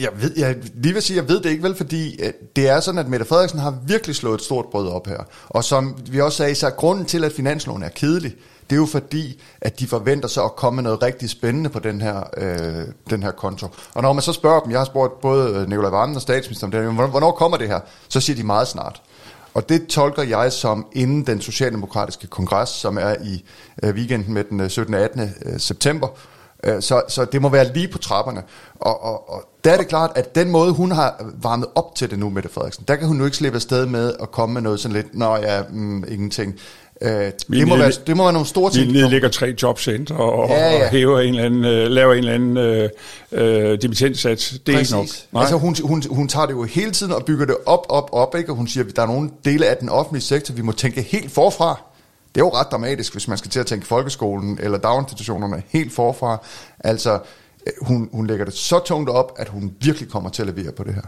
jeg, 0.00 0.10
ved, 0.20 0.32
jeg 0.36 0.56
lige 0.74 0.92
vil 0.92 1.02
sige, 1.02 1.16
jeg 1.16 1.28
ved 1.28 1.40
det 1.40 1.50
ikke 1.50 1.62
vel, 1.62 1.74
fordi 1.74 2.20
det 2.56 2.68
er 2.68 2.80
sådan, 2.80 2.98
at 2.98 3.08
Mette 3.08 3.26
Frederiksen 3.26 3.58
har 3.58 3.78
virkelig 3.86 4.16
slået 4.16 4.34
et 4.34 4.44
stort 4.44 4.64
brød 4.70 4.88
op 4.88 5.06
her. 5.06 5.18
Og 5.48 5.64
som 5.64 5.96
vi 6.10 6.20
også 6.20 6.36
sagde, 6.36 6.54
så 6.54 6.66
er 6.66 6.70
grunden 6.70 7.04
til, 7.04 7.24
at 7.24 7.32
finansloven 7.32 7.82
er 7.82 7.88
kedelig, 7.88 8.34
det 8.70 8.76
er 8.76 8.80
jo 8.80 8.86
fordi, 8.86 9.42
at 9.60 9.80
de 9.80 9.86
forventer 9.86 10.28
sig 10.28 10.44
at 10.44 10.56
komme 10.56 10.76
med 10.76 10.82
noget 10.82 11.02
rigtig 11.02 11.30
spændende 11.30 11.70
på 11.70 11.78
den 11.78 12.00
her, 12.00 12.22
øh, 12.36 12.84
den 13.10 13.22
her 13.22 13.30
konto. 13.30 13.66
Og 13.94 14.02
når 14.02 14.12
man 14.12 14.22
så 14.22 14.32
spørger 14.32 14.60
dem, 14.60 14.70
jeg 14.70 14.80
har 14.80 14.84
spurgt 14.84 15.20
både 15.20 15.54
øh, 15.54 15.68
Nicolai 15.68 15.90
Vammen 15.90 16.16
og 16.16 16.22
statsministeren, 16.22 16.94
hvornår 16.94 17.30
kommer 17.30 17.56
det 17.56 17.68
her? 17.68 17.80
Så 18.08 18.20
siger 18.20 18.36
de 18.36 18.42
meget 18.42 18.68
snart. 18.68 19.02
Og 19.54 19.68
det 19.68 19.86
tolker 19.86 20.22
jeg 20.22 20.52
som 20.52 20.86
inden 20.92 21.26
den 21.26 21.40
socialdemokratiske 21.40 22.26
kongres, 22.26 22.68
som 22.68 22.98
er 22.98 23.14
i 23.24 23.44
øh, 23.82 23.94
weekenden 23.94 24.34
med 24.34 24.44
den 24.44 24.60
øh, 24.60 24.70
17. 24.70 24.94
og 24.94 25.00
18. 25.00 25.34
Øh, 25.44 25.60
september. 25.60 26.08
Øh, 26.64 26.82
så, 26.82 27.02
så 27.08 27.24
det 27.24 27.42
må 27.42 27.48
være 27.48 27.72
lige 27.72 27.88
på 27.88 27.98
trapperne. 27.98 28.42
Og, 28.80 29.04
og, 29.04 29.30
og 29.30 29.44
der 29.64 29.72
er 29.72 29.76
det 29.76 29.88
klart, 29.88 30.10
at 30.14 30.34
den 30.34 30.50
måde, 30.50 30.72
hun 30.72 30.92
har 30.92 31.24
varmet 31.42 31.66
op 31.74 31.94
til 31.94 32.10
det 32.10 32.18
nu, 32.18 32.30
Mette 32.30 32.48
Frederiksen, 32.48 32.84
der 32.88 32.96
kan 32.96 33.08
hun 33.08 33.16
nu 33.16 33.24
ikke 33.24 33.36
slippe 33.36 33.56
afsted 33.56 33.86
med 33.86 34.14
at 34.22 34.30
komme 34.30 34.52
med 34.52 34.62
noget 34.62 34.80
sådan 34.80 34.96
lidt, 34.96 35.14
nå 35.14 35.36
ja, 35.36 35.62
mm, 35.70 36.04
ingenting. 36.08 36.54
Øh, 37.02 37.32
det, 37.50 37.68
må 37.68 37.76
være, 37.76 37.92
det 38.06 38.16
må 38.16 38.22
være 38.22 38.32
nogle 38.32 38.48
store 38.48 38.70
ting. 38.70 38.86
Vi 38.86 38.92
nedlægger 38.92 39.28
tre 39.28 39.54
jobcenter 39.62 40.14
og, 40.14 40.48
ja, 40.48 40.70
ja. 40.70 40.84
og 40.84 40.90
hæver 40.90 41.20
en 41.20 41.28
eller 41.28 41.44
anden, 41.44 41.64
uh, 41.64 41.92
laver 41.92 42.12
en 42.12 42.18
eller 42.18 42.32
anden 42.32 42.56
uh, 42.56 43.72
uh, 43.72 43.78
dimittentsats. 43.82 44.50
Det 44.66 44.72
er 44.72 44.78
Præcis. 44.78 44.90
ikke 44.90 44.98
nok. 44.98 45.06
Nej. 45.32 45.42
Altså 45.42 45.56
hun, 45.56 45.76
hun, 45.82 46.02
hun 46.10 46.28
tager 46.28 46.46
det 46.46 46.52
jo 46.52 46.62
hele 46.62 46.90
tiden 46.90 47.12
og 47.12 47.24
bygger 47.24 47.46
det 47.46 47.56
op, 47.66 47.86
op, 47.88 48.08
op. 48.12 48.34
Ikke? 48.38 48.52
Og 48.52 48.56
hun 48.56 48.68
siger, 48.68 48.84
at 48.84 48.96
der 48.96 49.02
er 49.02 49.06
nogle 49.06 49.30
dele 49.44 49.66
af 49.66 49.76
den 49.76 49.88
offentlige 49.88 50.22
sektor, 50.22 50.54
vi 50.54 50.62
må 50.62 50.72
tænke 50.72 51.02
helt 51.02 51.32
forfra. 51.32 51.82
Det 52.34 52.40
er 52.40 52.44
jo 52.44 52.50
ret 52.54 52.70
dramatisk, 52.70 53.12
hvis 53.12 53.28
man 53.28 53.38
skal 53.38 53.50
til 53.50 53.60
at 53.60 53.66
tænke 53.66 53.86
folkeskolen 53.86 54.58
eller 54.60 54.78
daginstitutionerne 54.78 55.62
helt 55.68 55.92
forfra. 55.92 56.44
Altså, 56.80 57.20
hun, 57.80 58.08
hun 58.12 58.26
lægger 58.26 58.44
det 58.44 58.54
så 58.54 58.78
tungt 58.78 59.10
op, 59.10 59.32
at 59.36 59.48
hun 59.48 59.72
virkelig 59.80 60.08
kommer 60.08 60.30
til 60.30 60.42
at 60.42 60.48
levere 60.56 60.72
på 60.72 60.84
det 60.84 60.94
her. 60.94 61.02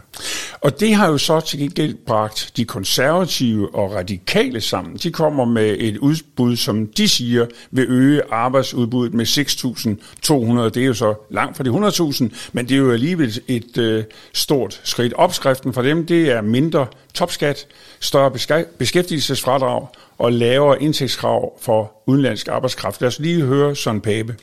Og 0.61 0.79
det 0.79 0.95
har 0.95 1.07
jo 1.07 1.17
så 1.17 1.39
til 1.39 1.59
gengæld 1.59 1.95
bragt 2.05 2.51
de 2.57 2.65
konservative 2.65 3.75
og 3.75 3.93
radikale 3.93 4.61
sammen. 4.61 4.97
De 4.97 5.11
kommer 5.11 5.45
med 5.45 5.75
et 5.79 5.97
udbud, 5.97 6.55
som 6.55 6.87
de 6.87 7.07
siger 7.07 7.45
vil 7.71 7.85
øge 7.89 8.21
arbejdsudbuddet 8.31 9.13
med 9.13 9.25
6.200. 9.25 10.69
Det 10.69 10.77
er 10.77 10.85
jo 10.85 10.93
så 10.93 11.13
langt 11.29 11.57
fra 11.57 11.63
de 11.63 11.69
100.000, 11.69 12.49
men 12.53 12.69
det 12.69 12.75
er 12.75 12.79
jo 12.79 12.91
alligevel 12.91 13.41
et 13.47 13.77
øh, 13.77 14.03
stort 14.33 14.81
skridt. 14.83 15.13
Opskriften 15.13 15.73
for 15.73 15.81
dem, 15.81 16.05
det 16.05 16.31
er 16.31 16.41
mindre 16.41 16.87
topskat, 17.13 17.67
større 17.99 18.31
beskæftigelsesfradrag 18.77 19.87
og 20.17 20.31
lavere 20.31 20.81
indtægtskrav 20.81 21.53
for 21.61 21.91
udenlandsk 22.07 22.47
arbejdskraft. 22.47 23.01
Lad 23.01 23.07
os 23.07 23.19
lige 23.19 23.41
høre 23.41 23.75
Søren 23.75 24.01
Pape. 24.01 24.35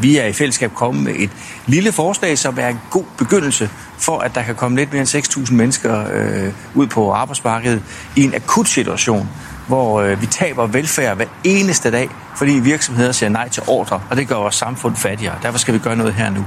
Vi 0.00 0.16
er 0.16 0.26
i 0.26 0.32
fællesskab 0.32 0.74
kommet 0.74 1.04
med 1.04 1.14
et 1.16 1.30
lille 1.66 1.92
forslag, 1.92 2.38
som 2.38 2.58
er 2.60 2.68
en 2.68 2.80
god 2.90 3.04
begyndelse 3.18 3.70
for, 3.98 4.18
at 4.18 4.34
der 4.34 4.42
kan 4.42 4.54
komme 4.54 4.76
lidt 4.76 4.92
mere 4.92 5.00
end 5.00 5.48
6.000 5.48 5.54
mennesker 5.54 6.06
øh, 6.12 6.52
ud 6.74 6.86
på 6.86 7.12
arbejdsmarkedet 7.12 7.82
i 8.16 8.22
en 8.22 8.34
akut 8.34 8.68
situation, 8.68 9.28
hvor 9.68 10.00
øh, 10.00 10.20
vi 10.20 10.26
taber 10.26 10.66
velfærd 10.66 11.16
hver 11.16 11.26
eneste 11.44 11.90
dag, 11.90 12.08
fordi 12.36 12.52
virksomheder 12.52 13.12
siger 13.12 13.30
nej 13.30 13.48
til 13.48 13.62
ordre, 13.66 14.02
og 14.10 14.16
det 14.16 14.28
gør 14.28 14.36
vores 14.36 14.54
samfund 14.54 14.96
fattigere. 14.96 15.38
Derfor 15.42 15.58
skal 15.58 15.74
vi 15.74 15.78
gøre 15.78 15.96
noget 15.96 16.14
her 16.14 16.30
nu. 16.30 16.44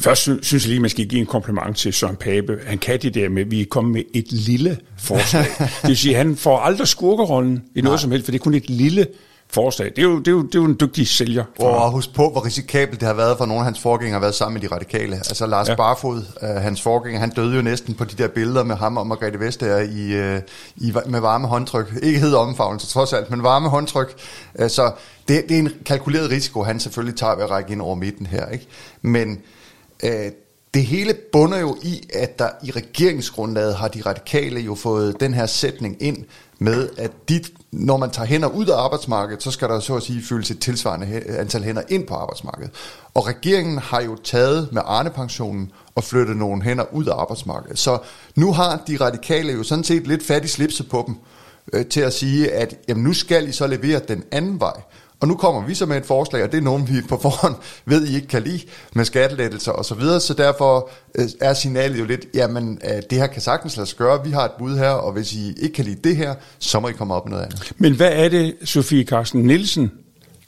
Først 0.00 0.22
synes 0.22 0.52
jeg 0.52 0.68
lige, 0.68 0.80
man 0.80 0.90
skal 0.90 1.06
give 1.06 1.20
en 1.20 1.26
kompliment 1.26 1.76
til 1.76 1.92
Søren 1.92 2.16
Pape. 2.16 2.58
Han 2.66 2.78
kan 2.78 2.98
det 3.02 3.14
der 3.14 3.28
med, 3.28 3.42
at 3.42 3.50
vi 3.50 3.60
er 3.60 3.64
kommet 3.70 3.92
med 3.92 4.02
et 4.14 4.32
lille 4.32 4.78
forslag. 4.98 5.46
det 5.82 5.88
vil 5.88 5.96
sige, 5.96 6.16
at 6.16 6.18
han 6.18 6.36
får 6.36 6.58
aldrig 6.58 6.88
skurkerollen 6.88 7.62
i 7.74 7.80
noget 7.80 7.96
Nej. 7.96 8.00
som 8.00 8.10
helst, 8.10 8.26
for 8.26 8.30
det 8.32 8.38
er 8.38 8.42
kun 8.42 8.54
et 8.54 8.70
lille 8.70 9.06
forslag. 9.48 9.92
Det 9.96 9.98
er 9.98 10.02
jo, 10.02 10.18
det 10.18 10.28
er 10.28 10.32
jo, 10.32 10.42
det 10.42 10.54
er 10.54 10.58
jo 10.58 10.64
en 10.64 10.76
dygtig 10.80 11.08
sælger. 11.08 11.44
For... 11.56 11.68
Og 11.68 11.90
husk 11.90 12.14
på, 12.14 12.30
hvor 12.30 12.46
risikabelt 12.46 13.00
det 13.00 13.06
har 13.06 13.14
været 13.14 13.38
for 13.38 13.46
nogle 13.46 13.60
af 13.60 13.64
hans 13.64 13.80
forgængere 13.80 14.16
at 14.16 14.22
være 14.22 14.32
sammen 14.32 14.60
med 14.60 14.68
de 14.68 14.74
radikale. 14.74 15.16
Altså 15.16 15.46
Lars 15.46 15.68
ja. 15.68 15.74
Barfod, 15.74 16.22
uh, 16.42 16.48
hans 16.48 16.82
forgænger, 16.82 17.20
han 17.20 17.30
døde 17.30 17.56
jo 17.56 17.62
næsten 17.62 17.94
på 17.94 18.04
de 18.04 18.22
der 18.22 18.28
billeder 18.28 18.64
med 18.64 18.76
ham 18.76 18.96
og 18.96 19.06
Margrethe 19.06 19.40
Vestager 19.40 19.78
i, 19.78 20.34
uh, 20.36 20.42
i, 20.76 20.92
med 21.06 21.20
varme 21.20 21.46
håndtryk. 21.46 21.98
Ikke 22.02 22.18
hed 22.18 22.34
omfavnelse 22.34 22.86
trods 22.86 23.12
alt, 23.12 23.30
men 23.30 23.42
varme 23.42 23.68
håndtryk. 23.68 24.14
Uh, 24.60 24.68
så 24.68 24.92
det, 25.28 25.44
det 25.48 25.54
er 25.54 25.58
en 25.58 25.72
kalkuleret 25.86 26.30
risiko, 26.30 26.62
han 26.62 26.80
selvfølgelig 26.80 27.18
tager 27.18 27.34
ved 27.34 27.44
at 27.44 27.50
række 27.50 27.72
ind 27.72 27.82
over 27.82 27.94
midten 27.94 28.26
her. 28.26 28.48
Ikke? 28.48 28.66
Men 29.02 29.40
uh, 30.02 30.10
det 30.74 30.84
hele 30.84 31.14
bunder 31.32 31.58
jo 31.58 31.76
i, 31.82 32.08
at 32.14 32.38
der 32.38 32.48
i 32.64 32.70
regeringsgrundlaget 32.70 33.74
har 33.74 33.88
de 33.88 34.02
radikale 34.06 34.60
jo 34.60 34.74
fået 34.74 35.20
den 35.20 35.34
her 35.34 35.46
sætning 35.46 35.96
ind 36.00 36.24
med, 36.58 36.88
at 36.98 37.10
de, 37.28 37.40
når 37.76 37.96
man 37.96 38.10
tager 38.10 38.26
hænder 38.26 38.48
ud 38.48 38.66
af 38.66 38.76
arbejdsmarkedet, 38.76 39.42
så 39.42 39.50
skal 39.50 39.68
der 39.68 39.80
så 39.80 39.96
at 39.96 40.02
sige 40.02 40.22
føles 40.22 40.50
et 40.50 40.58
tilsvarende 40.58 41.22
antal 41.38 41.62
hænder 41.62 41.82
ind 41.88 42.06
på 42.06 42.14
arbejdsmarkedet. 42.14 42.70
Og 43.14 43.26
regeringen 43.26 43.78
har 43.78 44.00
jo 44.00 44.16
taget 44.24 44.68
med 44.72 44.82
Arne-pensionen 44.84 45.72
og 45.94 46.04
flyttet 46.04 46.36
nogle 46.36 46.62
hænder 46.62 46.84
ud 46.94 47.06
af 47.06 47.14
arbejdsmarkedet. 47.14 47.78
Så 47.78 47.98
nu 48.36 48.52
har 48.52 48.82
de 48.88 48.96
radikale 49.00 49.52
jo 49.52 49.62
sådan 49.62 49.84
set 49.84 50.06
lidt 50.06 50.26
fat 50.26 50.44
i 50.44 50.48
slipset 50.48 50.88
på 50.88 51.04
dem 51.06 51.16
øh, 51.72 51.86
til 51.86 52.00
at 52.00 52.12
sige, 52.12 52.52
at 52.52 52.74
jamen, 52.88 53.04
nu 53.04 53.12
skal 53.12 53.48
I 53.48 53.52
så 53.52 53.66
levere 53.66 54.00
den 54.08 54.22
anden 54.32 54.60
vej. 54.60 54.80
Og 55.20 55.28
nu 55.28 55.36
kommer 55.36 55.66
vi 55.66 55.74
så 55.74 55.86
med 55.86 55.96
et 55.96 56.06
forslag, 56.06 56.42
og 56.42 56.52
det 56.52 56.58
er 56.58 56.62
nogen, 56.62 56.88
vi 56.88 57.00
på 57.08 57.18
forhånd 57.22 57.54
ved, 57.86 58.06
I 58.06 58.14
ikke 58.14 58.26
kan 58.28 58.42
lide, 58.42 58.62
med 58.94 59.04
skattelettelser 59.04 59.72
og 59.72 59.84
så 59.84 59.94
videre, 59.94 60.20
så 60.20 60.34
derfor 60.34 60.90
øh, 61.14 61.28
er 61.40 61.54
signalet 61.54 61.98
jo 61.98 62.04
lidt, 62.04 62.26
jamen 62.34 62.80
øh, 62.84 63.02
det 63.10 63.18
her 63.18 63.26
kan 63.26 63.42
sagtens 63.42 63.76
lade 63.76 63.86
sig 63.86 63.98
gøre, 63.98 64.24
vi 64.24 64.30
har 64.30 64.44
et 64.44 64.52
bud 64.58 64.76
her, 64.76 64.90
og 64.90 65.12
hvis 65.12 65.32
I 65.32 65.52
ikke 65.62 65.74
kan 65.74 65.84
lide 65.84 66.08
det 66.08 66.16
her, 66.16 66.34
så 66.58 66.80
må 66.80 66.88
I 66.88 66.92
komme 66.92 67.14
op 67.14 67.24
med 67.24 67.30
noget 67.30 67.44
andet. 67.44 67.72
Men 67.76 67.96
hvad 67.96 68.12
er 68.12 68.28
det, 68.28 68.54
Sofie 68.64 69.04
Carsten 69.04 69.42
Nielsen 69.42 69.90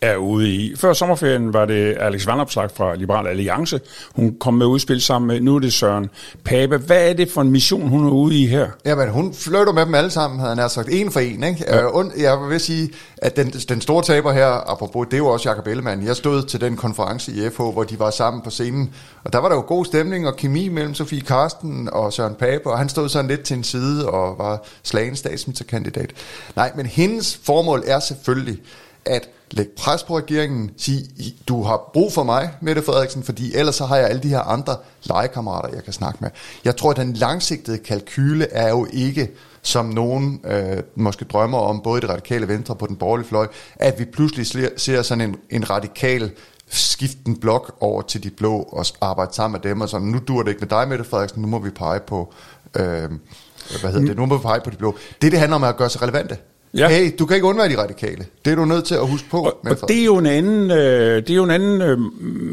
er 0.03 0.17
ude 0.17 0.51
i. 0.51 0.77
Før 0.77 0.93
sommerferien 0.93 1.53
var 1.53 1.65
det 1.65 1.97
Alex 2.01 2.27
Vandopslag 2.27 2.71
fra 2.71 2.95
Liberal 2.95 3.27
Alliance. 3.27 3.81
Hun 4.15 4.37
kom 4.41 4.55
med 4.55 4.67
udspil 4.67 5.01
sammen 5.01 5.27
med, 5.29 5.41
nu 5.41 5.57
er 5.57 5.59
det 5.59 5.73
Søren 5.73 6.11
Pape. 6.45 6.77
Hvad 6.77 7.09
er 7.09 7.13
det 7.13 7.31
for 7.31 7.41
en 7.41 7.51
mission, 7.51 7.89
hun 7.89 8.07
er 8.07 8.11
ude 8.11 8.43
i 8.43 8.47
her? 8.47 8.69
Jamen, 8.85 9.09
hun 9.09 9.35
flytter 9.35 9.73
med 9.73 9.87
dem 9.87 9.95
alle 9.95 10.11
sammen, 10.11 10.41
havde 10.41 10.57
han 10.57 10.71
sagt, 10.71 10.89
en 10.89 11.11
for 11.11 11.21
en. 11.21 11.45
Ikke? 11.45 11.65
Ja. 11.69 12.31
Jeg 12.31 12.39
vil 12.49 12.61
sige, 12.61 12.91
at 13.17 13.37
den, 13.37 13.51
den 13.51 13.81
store 13.81 14.03
taber 14.03 14.33
her, 14.33 14.71
apropos, 14.71 15.07
det 15.07 15.15
er 15.15 15.19
jo 15.19 15.27
også 15.27 15.49
Jacob 15.49 15.67
Ellemann. 15.67 16.07
Jeg 16.07 16.17
stod 16.17 16.43
til 16.43 16.61
den 16.61 16.77
konference 16.77 17.33
i 17.33 17.51
FH, 17.51 17.63
hvor 17.63 17.85
de 17.85 17.99
var 17.99 18.11
sammen 18.11 18.43
på 18.43 18.51
scenen, 18.51 18.95
og 19.25 19.33
der 19.33 19.39
var 19.39 19.49
der 19.49 19.57
jo 19.57 19.65
god 19.67 19.85
stemning 19.85 20.27
og 20.27 20.37
kemi 20.37 20.69
mellem 20.69 20.95
Sofie 20.95 21.21
Karsten 21.21 21.89
og 21.93 22.13
Søren 22.13 22.35
Pape, 22.35 22.71
og 22.71 22.79
han 22.79 22.89
stod 22.89 23.09
sådan 23.09 23.29
lidt 23.31 23.43
til 23.43 23.57
en 23.57 23.65
side 23.65 24.09
og 24.09 24.39
var 24.39 24.65
slagen 24.83 25.17
statsministerkandidat. 25.17 26.11
Nej, 26.57 26.73
men 26.77 26.87
hendes 26.87 27.41
formål 27.45 27.83
er 27.87 28.01
selvfølgelig, 28.01 28.59
at 29.05 29.29
lægge 29.51 29.73
pres 29.77 30.03
på 30.03 30.19
regeringen, 30.19 30.71
sige, 30.77 31.09
du 31.49 31.63
har 31.63 31.91
brug 31.93 32.13
for 32.13 32.23
mig, 32.23 32.51
Mette 32.61 32.83
Frederiksen, 32.83 33.23
fordi 33.23 33.55
ellers 33.55 33.75
så 33.75 33.87
har 33.87 33.97
jeg 33.97 34.09
alle 34.09 34.23
de 34.23 34.29
her 34.29 34.41
andre 34.41 34.77
legekammerater, 35.05 35.75
jeg 35.75 35.85
kan 35.85 35.93
snakke 35.93 36.19
med. 36.21 36.31
Jeg 36.65 36.77
tror, 36.77 36.91
at 36.91 36.97
den 36.97 37.13
langsigtede 37.13 37.79
kalkyle 37.79 38.47
er 38.53 38.69
jo 38.69 38.87
ikke, 38.93 39.31
som 39.63 39.87
nogen 39.87 40.41
øh, 40.45 40.83
måske 40.95 41.25
drømmer 41.25 41.59
om, 41.59 41.81
både 41.81 42.01
det 42.01 42.11
radikale 42.11 42.49
venstre 42.49 42.77
på 42.77 42.87
den 42.87 42.97
borgerlige 42.97 43.29
fløj, 43.29 43.47
at 43.77 43.99
vi 43.99 44.05
pludselig 44.05 44.71
ser 44.77 45.03
sådan 45.03 45.29
en, 45.29 45.37
en 45.51 45.71
radikal 45.71 46.31
skift 46.69 47.19
en 47.27 47.41
blok 47.41 47.77
over 47.81 48.03
til 48.03 48.23
de 48.23 48.31
blå 48.31 48.57
og 48.57 48.87
arbejde 49.01 49.35
sammen 49.35 49.61
med 49.63 49.71
dem, 49.71 49.81
og 49.81 49.89
sådan, 49.89 50.07
nu 50.07 50.19
dur 50.29 50.43
det 50.43 50.49
ikke 50.49 50.61
med 50.61 50.69
dig, 50.69 50.89
Mette 50.89 51.05
Frederiksen, 51.05 51.43
nu 51.43 51.49
må 51.49 51.59
vi 51.59 51.71
pege 51.71 52.01
på, 52.01 52.33
øh, 52.77 53.11
hvad 53.81 53.91
hedder 53.93 54.07
det, 54.07 54.17
nu 54.17 54.27
må 54.27 54.37
vi 54.37 54.43
pege 54.43 54.61
på 54.61 54.71
de 54.71 54.77
blå. 54.77 54.97
Det, 55.23 55.33
det 55.33 55.41
handler 55.41 55.57
om 55.57 55.65
at 55.65 55.77
gøre 55.77 55.91
sig 55.91 56.03
relevante. 56.03 56.39
Ja. 56.75 56.89
Hey, 56.89 57.11
du 57.19 57.27
kan 57.27 57.35
ikke 57.35 57.47
undvære 57.47 57.69
de 57.69 57.79
radikale. 57.79 58.27
Det 58.45 58.51
er 58.51 58.55
du 58.55 58.65
nødt 58.65 58.85
til 58.85 58.95
at 58.95 59.07
huske 59.07 59.29
på. 59.31 59.39
Og, 59.39 59.59
og 59.65 59.89
det 59.89 60.01
er 60.01 60.05
jo 60.05 60.17
en 60.17 60.27
anden, 60.27 60.71
øh, 60.71 61.17
det 61.17 61.31
er 61.31 61.35
jo 61.35 61.45
en 61.45 61.51
anden 61.51 61.83
øh, 61.83 61.99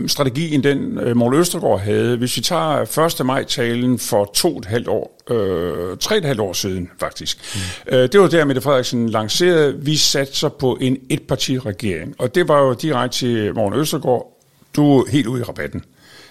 strategi, 0.10 0.55
end 0.55 0.63
den 0.63 1.00
øh, 1.00 1.17
Morten 1.17 1.39
Østergaard 1.39 1.79
havde. 1.79 2.17
Hvis 2.17 2.38
vi 2.38 2.41
tager 2.41 3.19
1. 3.19 3.25
maj-talen 3.25 4.00
for 4.00 4.31
to 4.34 4.53
og 4.53 4.60
et 4.60 4.65
halvt 4.65 4.88
år, 4.88 5.22
øh, 5.29 5.98
tre 5.98 6.15
og 6.15 6.19
et 6.19 6.25
halvt 6.25 6.41
år 6.41 6.53
siden 6.53 6.89
faktisk. 7.00 7.38
Mm. 7.55 7.95
Øh, 7.95 8.10
det 8.12 8.19
var 8.19 8.27
der, 8.27 8.45
Mette 8.45 8.62
Frederiksen 8.62 9.10
lancerede, 9.10 9.75
vi 9.79 9.95
satser 9.95 10.50
på 10.50 10.77
en 10.81 10.98
etpartiregering. 11.10 12.15
Og 12.17 12.36
det 12.36 12.48
var 12.48 12.62
jo 12.62 12.74
direkte 12.74 13.17
til 13.17 13.55
Morten 13.55 13.79
Østergaard, 13.79 14.39
du 14.75 15.00
er 15.00 15.12
helt 15.12 15.27
ude 15.27 15.41
i 15.41 15.43
rabatten 15.43 15.84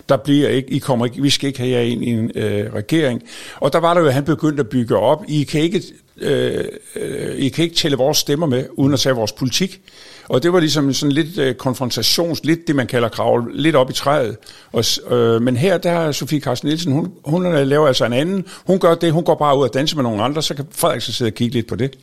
der 0.09 0.17
bliver 0.17 0.49
ikke, 0.49 0.71
I 0.71 0.79
kommer 0.79 1.07
ikke, 1.07 1.23
vi 1.23 1.31
skal 1.31 1.47
ikke 1.47 1.59
have 1.59 1.71
jer 1.71 1.81
ind 1.81 2.05
i 2.05 2.11
en 2.11 2.31
øh, 2.35 2.75
regering. 2.75 3.23
Og 3.57 3.73
der 3.73 3.79
var 3.79 3.95
der 3.95 4.01
jo, 4.01 4.07
at 4.07 4.15
han 4.15 4.25
begyndte 4.25 4.61
at 4.61 4.69
bygge 4.69 4.97
op. 4.97 5.25
I 5.29 5.43
kan 5.43 5.61
ikke, 5.61 5.83
øh, 6.21 6.65
øh, 6.97 7.37
I 7.37 7.49
kan 7.49 7.65
ikke 7.65 7.77
tælle 7.77 7.97
vores 7.97 8.19
stemmer 8.19 8.47
med, 8.47 8.67
uden 8.73 8.93
at 8.93 9.01
tage 9.01 9.15
vores 9.15 9.33
politik. 9.33 9.81
Og 10.29 10.43
det 10.43 10.53
var 10.53 10.61
ligesom 10.61 10.93
sådan 10.93 11.13
lidt 11.13 11.39
øh, 11.39 11.55
konfrontations, 11.55 12.45
lidt 12.45 12.67
det 12.67 12.77
man 12.77 12.87
kalder 12.87 13.09
kravl, 13.09 13.51
lidt 13.55 13.77
op 13.77 13.91
i 13.91 13.93
træet. 13.93 14.37
Og, 14.73 14.85
øh, 15.11 15.43
men 15.43 15.57
her, 15.57 15.79
der 15.79 15.91
er 15.91 16.13
Sofie 16.13 16.41
Carsten 16.41 16.69
Nielsen, 16.69 16.93
hun, 16.93 17.13
hun 17.25 17.47
øh, 17.47 17.67
laver 17.67 17.87
altså 17.87 18.05
en 18.05 18.13
anden. 18.13 18.45
Hun 18.67 18.79
gør 18.79 18.95
det, 18.95 19.13
hun 19.13 19.25
går 19.25 19.35
bare 19.35 19.59
ud 19.59 19.63
og 19.63 19.75
danser 19.75 19.97
med 19.97 20.03
nogle 20.03 20.23
andre, 20.23 20.43
så 20.43 20.55
kan 20.55 20.67
Frederik 20.71 21.01
så 21.01 21.13
sidde 21.13 21.29
og 21.29 21.35
kigge 21.35 21.55
lidt 21.55 21.67
på 21.67 21.77
det. 21.77 21.99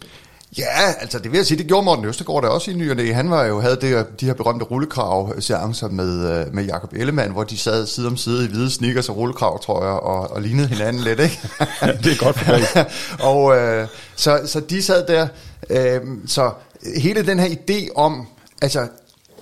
Ja, 0.58 0.94
altså 1.00 1.20
det 1.20 1.32
vil 1.32 1.38
jeg 1.38 1.46
sige, 1.46 1.58
det 1.58 1.68
gjorde 1.68 1.86
Morten 1.86 2.06
Østergaard 2.06 2.44
da 2.44 2.48
også 2.48 2.72
i 2.72 2.74
nyerne. 2.74 3.14
Han 3.14 3.30
var 3.30 3.46
jo, 3.46 3.60
havde 3.60 3.78
det, 3.82 4.20
de 4.20 4.26
her 4.26 4.34
berømte 4.34 4.66
rullekrav-seancer 4.66 5.88
med, 5.88 6.40
øh, 6.40 6.54
med 6.54 6.64
Jakob 6.64 6.94
Ellemann, 6.94 7.32
hvor 7.32 7.44
de 7.44 7.58
sad 7.58 7.88
side 7.88 8.08
om 8.08 8.18
side 8.18 8.46
i 8.46 8.48
hvide 8.48 8.72
sneakers 8.72 9.10
og 9.10 9.18
rullekrav, 9.18 9.64
tror 9.64 9.84
jeg, 9.84 9.94
og, 9.94 10.32
og 10.32 10.42
lignede 10.42 10.68
hinanden 10.68 11.04
lidt, 11.04 11.20
ikke? 11.20 11.40
ja, 11.82 11.88
det 12.04 12.12
er 12.12 12.24
godt 12.24 12.40
for 12.40 13.24
Og 13.32 13.58
øh, 13.58 13.88
så, 14.16 14.42
så 14.46 14.60
de 14.60 14.82
sad 14.82 15.08
der, 15.08 15.28
øh, 15.70 16.02
så 16.28 16.52
hele 16.98 17.26
den 17.26 17.40
her 17.40 17.48
idé 17.48 17.94
om, 17.96 18.28
altså 18.62 18.88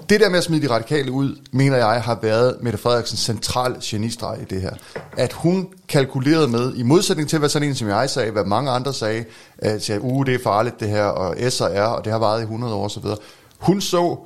det 0.09 0.19
der 0.19 0.29
med 0.29 0.37
at 0.37 0.43
smide 0.43 0.67
de 0.67 0.73
radikale 0.73 1.11
ud, 1.11 1.35
mener 1.51 1.77
jeg 1.77 2.01
har 2.01 2.19
været 2.21 2.57
Mette 2.61 2.79
Frederiksens 2.79 3.19
central 3.19 3.75
genistreg 3.83 4.41
i 4.41 4.45
det 4.45 4.61
her. 4.61 4.73
At 5.17 5.33
hun 5.33 5.67
kalkulerede 5.87 6.47
med, 6.47 6.75
i 6.75 6.83
modsætning 6.83 7.29
til 7.29 7.39
hvad 7.39 7.49
sådan 7.49 7.67
en 7.67 7.75
som 7.75 7.87
jeg 7.87 8.09
sagde, 8.09 8.31
hvad 8.31 8.45
mange 8.45 8.71
andre 8.71 8.93
sagde, 8.93 9.25
at 9.57 9.83
sagde, 9.83 10.01
uh, 10.01 10.25
det 10.25 10.35
er 10.35 10.39
farligt 10.43 10.79
det 10.79 10.89
her, 10.89 11.03
og 11.03 11.51
S 11.51 11.61
og 11.61 11.71
R, 11.75 11.81
og 11.81 12.05
det 12.05 12.11
har 12.11 12.19
varet 12.19 12.39
i 12.39 12.43
100 12.43 12.73
år 12.73 12.85
osv. 12.85 13.03
Hun 13.57 13.81
så, 13.81 14.17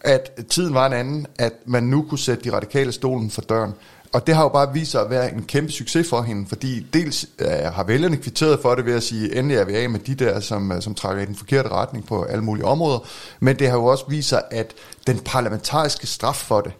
at 0.00 0.30
tiden 0.50 0.74
var 0.74 0.86
en 0.86 0.92
anden, 0.92 1.26
at 1.38 1.52
man 1.66 1.82
nu 1.82 2.06
kunne 2.08 2.18
sætte 2.18 2.44
de 2.44 2.56
radikale 2.56 2.92
stolen 2.92 3.30
for 3.30 3.40
døren. 3.40 3.74
Og 4.12 4.26
det 4.26 4.34
har 4.34 4.42
jo 4.42 4.48
bare 4.48 4.72
vist 4.72 4.90
sig 4.90 5.00
at 5.00 5.10
være 5.10 5.32
en 5.32 5.42
kæmpe 5.42 5.72
succes 5.72 6.08
for 6.08 6.22
hende, 6.22 6.46
fordi 6.48 6.86
dels 6.92 7.26
øh, 7.38 7.48
har 7.48 7.84
vælgerne 7.84 8.16
kvitteret 8.16 8.60
for 8.62 8.74
det 8.74 8.84
ved 8.84 8.94
at 8.94 9.02
sige, 9.02 9.36
endelig 9.36 9.56
er 9.56 9.64
vi 9.64 9.76
af 9.76 9.90
med 9.90 10.00
de 10.00 10.14
der, 10.14 10.40
som, 10.40 10.72
øh, 10.72 10.82
som 10.82 10.94
trækker 10.94 11.22
i 11.22 11.26
den 11.26 11.36
forkerte 11.36 11.68
retning 11.68 12.06
på 12.06 12.22
alle 12.22 12.44
mulige 12.44 12.64
områder, 12.64 12.98
men 13.40 13.58
det 13.58 13.68
har 13.68 13.76
jo 13.76 13.84
også 13.84 14.04
vist 14.08 14.28
sig, 14.28 14.42
at 14.50 14.74
den 15.06 15.18
parlamentariske 15.18 16.06
straf 16.06 16.36
for 16.36 16.60
det, 16.60 16.72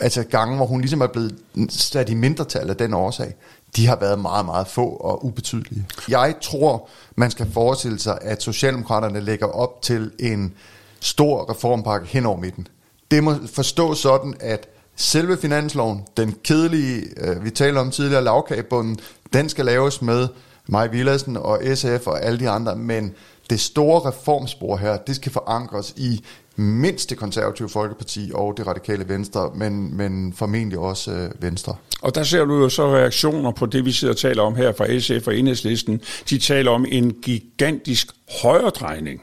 altså 0.00 0.22
gange, 0.22 0.56
hvor 0.56 0.66
hun 0.66 0.80
ligesom 0.80 1.00
er 1.00 1.06
blevet 1.06 1.36
sat 1.68 2.08
i 2.08 2.14
mindretal 2.14 2.70
af 2.70 2.76
den 2.76 2.94
årsag, 2.94 3.34
de 3.76 3.86
har 3.86 3.96
været 3.96 4.18
meget, 4.18 4.46
meget 4.46 4.66
få 4.66 4.86
og 4.86 5.24
ubetydelige. 5.24 5.86
Jeg 6.08 6.34
tror, 6.42 6.88
man 7.16 7.30
skal 7.30 7.52
forestille 7.52 7.98
sig, 7.98 8.18
at 8.22 8.42
Socialdemokraterne 8.42 9.20
lægger 9.20 9.46
op 9.46 9.82
til 9.82 10.10
en 10.18 10.54
stor 11.00 11.50
reformpakke 11.50 12.06
hen 12.06 12.26
over 12.26 12.36
midten. 12.36 12.68
Det 13.10 13.24
må 13.24 13.34
forstås 13.54 13.98
sådan, 13.98 14.34
at 14.40 14.68
Selve 15.00 15.36
finansloven, 15.36 16.02
den 16.16 16.34
kedelige, 16.44 17.02
øh, 17.16 17.44
vi 17.44 17.50
taler 17.50 17.80
om 17.80 17.90
tidligere, 17.90 18.24
lavkagebunden, 18.24 18.98
den 19.32 19.48
skal 19.48 19.64
laves 19.64 20.02
med 20.02 20.28
Maj 20.66 20.86
Villadsen 20.86 21.36
og 21.36 21.62
SF 21.74 22.06
og 22.06 22.22
alle 22.22 22.38
de 22.38 22.48
andre, 22.48 22.76
men 22.76 23.14
det 23.50 23.60
store 23.60 24.08
reformspor 24.08 24.76
her, 24.76 24.96
det 24.96 25.16
skal 25.16 25.32
forankres 25.32 25.94
i 25.96 26.24
mindst 26.56 27.10
det 27.10 27.18
konservative 27.18 27.68
Folkeparti 27.68 28.30
og 28.34 28.56
det 28.56 28.66
radikale 28.66 29.08
Venstre, 29.08 29.50
men, 29.54 29.96
men 29.96 30.32
formentlig 30.32 30.78
også 30.78 31.12
øh, 31.12 31.42
Venstre. 31.42 31.74
Og 32.02 32.14
der 32.14 32.22
ser 32.22 32.44
du 32.44 32.54
jo 32.54 32.68
så 32.68 32.96
reaktioner 32.96 33.50
på 33.50 33.66
det, 33.66 33.84
vi 33.84 33.92
sidder 33.92 34.14
og 34.14 34.18
taler 34.18 34.42
om 34.42 34.56
her 34.56 34.72
fra 34.72 34.98
SF 34.98 35.26
og 35.26 35.36
Enhedslisten. 35.36 36.00
De 36.30 36.38
taler 36.38 36.70
om 36.70 36.86
en 36.88 37.12
gigantisk 37.22 38.06
højredrejning 38.42 39.22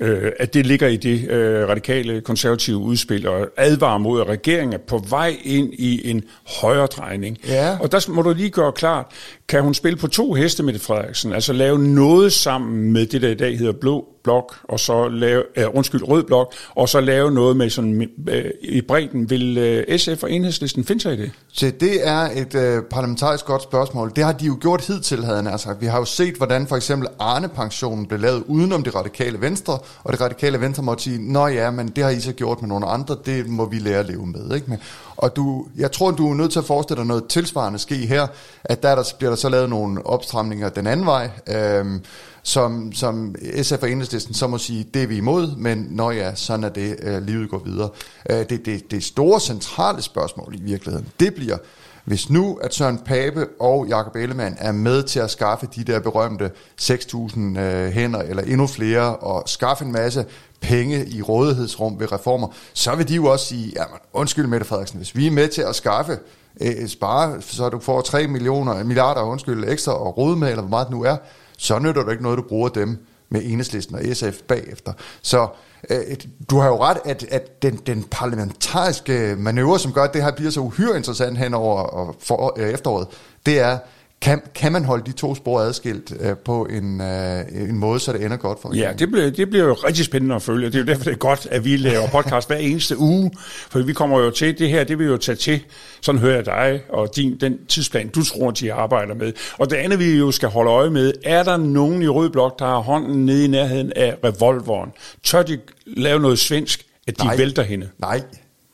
øh, 0.00 0.32
at 0.38 0.54
det 0.54 0.66
ligger 0.66 0.88
i 0.88 0.96
det 0.96 1.30
øh, 1.30 1.68
radikale 1.68 2.20
konservative 2.20 2.76
udspil 2.76 3.28
og 3.28 3.48
advarer 3.56 3.98
mod, 3.98 4.20
at 4.20 4.28
regeringen 4.28 4.72
er 4.72 4.78
på 4.78 5.04
vej 5.08 5.36
ind 5.44 5.74
i 5.74 6.10
en 6.10 6.22
højre 6.60 6.86
drejning. 6.86 7.38
Ja. 7.48 7.78
Og 7.80 7.92
der 7.92 8.10
må 8.10 8.22
du 8.22 8.32
lige 8.32 8.50
gøre 8.50 8.72
klart, 8.72 9.06
kan 9.50 9.62
hun 9.62 9.74
spille 9.74 9.96
på 9.96 10.06
to 10.06 10.32
heste, 10.34 10.62
med 10.62 10.78
Frederiksen, 10.78 11.32
altså 11.32 11.52
lave 11.52 11.78
noget 11.78 12.32
sammen 12.32 12.92
med 12.92 13.06
det, 13.06 13.22
der 13.22 13.28
i 13.28 13.34
dag 13.34 13.58
hedder 13.58 13.72
blå 13.72 14.04
blok, 14.22 14.56
og 14.64 14.80
så 14.80 15.08
lave, 15.08 15.42
uh, 15.58 15.76
undskyld, 15.76 16.08
rød 16.08 16.24
blok, 16.24 16.52
og 16.74 16.88
så 16.88 17.00
lave 17.00 17.30
noget 17.30 17.56
med 17.56 17.70
sådan 17.70 18.08
uh, 18.28 18.34
i 18.62 18.80
bredden. 18.80 19.30
Vil 19.30 19.58
øh, 19.58 19.84
uh, 19.88 19.96
SF 19.96 20.22
og 20.22 20.32
Enhedslisten 20.32 20.84
finde 20.84 21.02
sig 21.02 21.12
i 21.12 21.16
det? 21.16 21.30
Så 21.52 21.72
det 21.80 22.08
er 22.08 22.20
et 22.20 22.54
uh, 22.54 22.84
parlamentarisk 22.84 23.44
godt 23.44 23.62
spørgsmål. 23.62 24.12
Det 24.16 24.24
har 24.24 24.32
de 24.32 24.46
jo 24.46 24.56
gjort 24.60 24.86
hidtil, 24.86 25.24
havde 25.24 25.42
han 25.42 25.58
sagt. 25.58 25.80
Vi 25.80 25.86
har 25.86 25.98
jo 25.98 26.04
set, 26.04 26.34
hvordan 26.34 26.66
for 26.66 26.76
eksempel 26.76 27.08
Arne-pensionen 27.18 28.06
blev 28.06 28.20
lavet 28.20 28.44
udenom 28.46 28.82
det 28.82 28.94
radikale 28.94 29.40
venstre, 29.40 29.78
og 30.04 30.12
det 30.12 30.20
radikale 30.20 30.60
venstre 30.60 30.82
måtte 30.82 31.02
sige, 31.02 31.32
nå 31.32 31.46
ja, 31.46 31.70
men 31.70 31.88
det 31.88 32.04
har 32.04 32.10
I 32.10 32.20
så 32.20 32.32
gjort 32.32 32.60
med 32.60 32.68
nogle 32.68 32.86
andre, 32.86 33.16
det 33.26 33.48
må 33.48 33.68
vi 33.68 33.78
lære 33.78 33.98
at 33.98 34.06
leve 34.06 34.26
med. 34.26 34.54
Ikke? 34.54 34.70
Men, 34.70 34.78
Og 35.16 35.36
du, 35.36 35.66
jeg 35.76 35.92
tror, 35.92 36.10
du 36.10 36.30
er 36.30 36.34
nødt 36.34 36.52
til 36.52 36.58
at 36.58 36.64
forestille 36.64 36.98
dig 36.98 37.06
noget 37.06 37.24
tilsvarende 37.28 37.78
ske 37.78 37.94
her, 37.94 38.26
at 38.64 38.82
der, 38.82 38.94
der 38.94 39.12
bliver 39.18 39.30
der 39.30 39.36
så 39.40 39.48
lavet 39.48 39.70
nogle 39.70 40.06
opstramninger 40.06 40.68
den 40.68 40.86
anden 40.86 41.06
vej, 41.06 41.30
øh, 41.46 42.00
som, 42.42 42.92
som 42.92 43.34
SF 43.62 43.82
og 43.82 43.90
Enhedslisten 43.90 44.34
så 44.34 44.46
må 44.46 44.58
sige, 44.58 44.86
det 44.94 45.02
er 45.02 45.06
vi 45.06 45.16
imod, 45.16 45.56
men 45.56 45.86
når 45.90 46.10
ja, 46.10 46.34
sådan 46.34 46.64
er 46.64 46.68
det, 46.68 46.96
øh, 47.02 47.22
livet 47.22 47.50
går 47.50 47.58
videre. 47.58 47.88
Øh, 48.30 48.36
det, 48.36 48.66
det, 48.66 48.90
det 48.90 49.04
store 49.04 49.40
centrale 49.40 50.02
spørgsmål 50.02 50.54
i 50.54 50.62
virkeligheden, 50.62 51.08
det 51.20 51.34
bliver, 51.34 51.56
hvis 52.04 52.30
nu 52.30 52.58
at 52.62 52.74
Søren 52.74 52.98
Pape 52.98 53.46
og 53.60 53.86
Jakob 53.86 54.16
Ellemann 54.16 54.56
er 54.58 54.72
med 54.72 55.02
til 55.02 55.20
at 55.20 55.30
skaffe 55.30 55.68
de 55.76 55.84
der 55.84 56.00
berømte 56.00 56.50
6.000 56.80 57.40
øh, 57.40 57.92
hænder 57.92 58.20
eller 58.20 58.42
endnu 58.42 58.66
flere, 58.66 59.16
og 59.16 59.48
skaffe 59.48 59.84
en 59.84 59.92
masse 59.92 60.24
penge 60.60 61.06
i 61.06 61.22
rådighedsrum 61.22 62.00
ved 62.00 62.12
reformer, 62.12 62.48
så 62.72 62.94
vil 62.94 63.08
de 63.08 63.14
jo 63.14 63.26
også 63.26 63.46
sige, 63.46 63.72
jamen, 63.76 63.98
undskyld 64.12 64.46
Mette 64.46 64.66
Frederiksen, 64.66 64.96
hvis 64.96 65.16
vi 65.16 65.26
er 65.26 65.30
med 65.30 65.48
til 65.48 65.62
at 65.62 65.74
skaffe, 65.74 66.18
øh, 66.60 66.88
spare, 66.88 67.42
så 67.42 67.68
du 67.68 67.78
får 67.78 68.00
3 68.00 68.26
millioner, 68.26 68.84
milliarder 68.84 69.22
undskyld, 69.22 69.64
ekstra 69.68 69.92
og 69.92 70.18
rode 70.18 70.36
med, 70.36 70.48
eller 70.48 70.62
hvor 70.62 70.70
meget 70.70 70.86
det 70.86 70.96
nu 70.96 71.04
er, 71.04 71.16
så 71.58 71.78
nytter 71.78 72.02
du 72.02 72.10
ikke 72.10 72.22
noget, 72.22 72.38
du 72.38 72.44
bruger 72.48 72.68
dem 72.68 73.06
med 73.28 73.42
enhedslisten 73.44 73.94
og 73.94 74.02
SF 74.12 74.42
bagefter. 74.48 74.92
Så 75.22 75.48
øh, 75.90 76.16
du 76.50 76.58
har 76.58 76.68
jo 76.68 76.82
ret, 76.82 76.98
at, 77.04 77.26
at 77.30 77.62
den, 77.62 77.76
den 77.76 78.06
parlamentariske 78.10 79.34
manøvre, 79.38 79.78
som 79.78 79.92
gør, 79.92 80.02
at 80.02 80.14
det 80.14 80.22
her 80.22 80.30
bliver 80.30 80.50
så 80.50 80.60
uhyre 80.60 80.96
interessant 80.96 81.38
hen 81.38 81.54
over 81.54 82.12
for, 82.20 82.54
øh, 82.56 82.68
efteråret, 82.68 83.06
det 83.46 83.60
er, 83.60 83.78
kan, 84.22 84.42
kan 84.54 84.72
man 84.72 84.84
holde 84.84 85.04
de 85.06 85.12
to 85.12 85.34
spor 85.34 85.60
adskilt 85.60 86.12
øh, 86.20 86.36
på 86.36 86.64
en, 86.64 87.00
øh, 87.00 87.40
en 87.52 87.78
måde, 87.78 88.00
så 88.00 88.12
det 88.12 88.24
ender 88.24 88.36
godt 88.36 88.62
for 88.62 88.74
Ja, 88.76 88.92
det 88.98 89.10
bliver, 89.10 89.30
det 89.30 89.50
bliver 89.50 89.64
jo 89.64 89.72
rigtig 89.72 90.04
spændende 90.04 90.34
at 90.34 90.42
følge. 90.42 90.66
Det 90.66 90.74
er 90.74 90.78
jo 90.78 90.84
derfor, 90.84 91.04
det 91.04 91.12
er 91.12 91.16
godt, 91.16 91.48
at 91.50 91.64
vi 91.64 91.76
laver 91.76 92.08
podcast 92.08 92.48
hver 92.48 92.56
eneste 92.56 92.98
uge. 92.98 93.30
For 93.70 93.82
vi 93.82 93.92
kommer 93.92 94.20
jo 94.20 94.30
til, 94.30 94.58
det 94.58 94.68
her, 94.68 94.84
det 94.84 94.98
vil 94.98 95.06
jo 95.06 95.16
tage 95.16 95.36
til, 95.36 95.60
sådan 96.00 96.20
hører 96.20 96.34
jeg 96.34 96.46
dig, 96.46 96.80
og 96.88 97.16
din, 97.16 97.36
den 97.40 97.66
tidsplan, 97.66 98.08
du 98.08 98.24
tror, 98.24 98.50
de 98.50 98.72
arbejder 98.72 99.14
med. 99.14 99.32
Og 99.58 99.70
det 99.70 99.76
andet, 99.76 99.98
vi 99.98 100.18
jo 100.18 100.30
skal 100.30 100.48
holde 100.48 100.70
øje 100.70 100.90
med, 100.90 101.12
er 101.24 101.42
der 101.42 101.56
nogen 101.56 102.02
i 102.02 102.08
Rød 102.08 102.30
Blok, 102.30 102.58
der 102.58 102.64
har 102.64 102.78
hånden 102.78 103.26
nede 103.26 103.44
i 103.44 103.48
nærheden 103.48 103.92
af 103.96 104.16
revolveren? 104.24 104.90
Tør 105.24 105.42
de 105.42 105.58
lave 105.86 106.20
noget 106.20 106.38
svensk, 106.38 106.86
at 107.06 107.20
de 107.20 107.24
Nej. 107.24 107.36
vælter 107.36 107.62
hende? 107.62 107.88
Nej, 107.98 108.22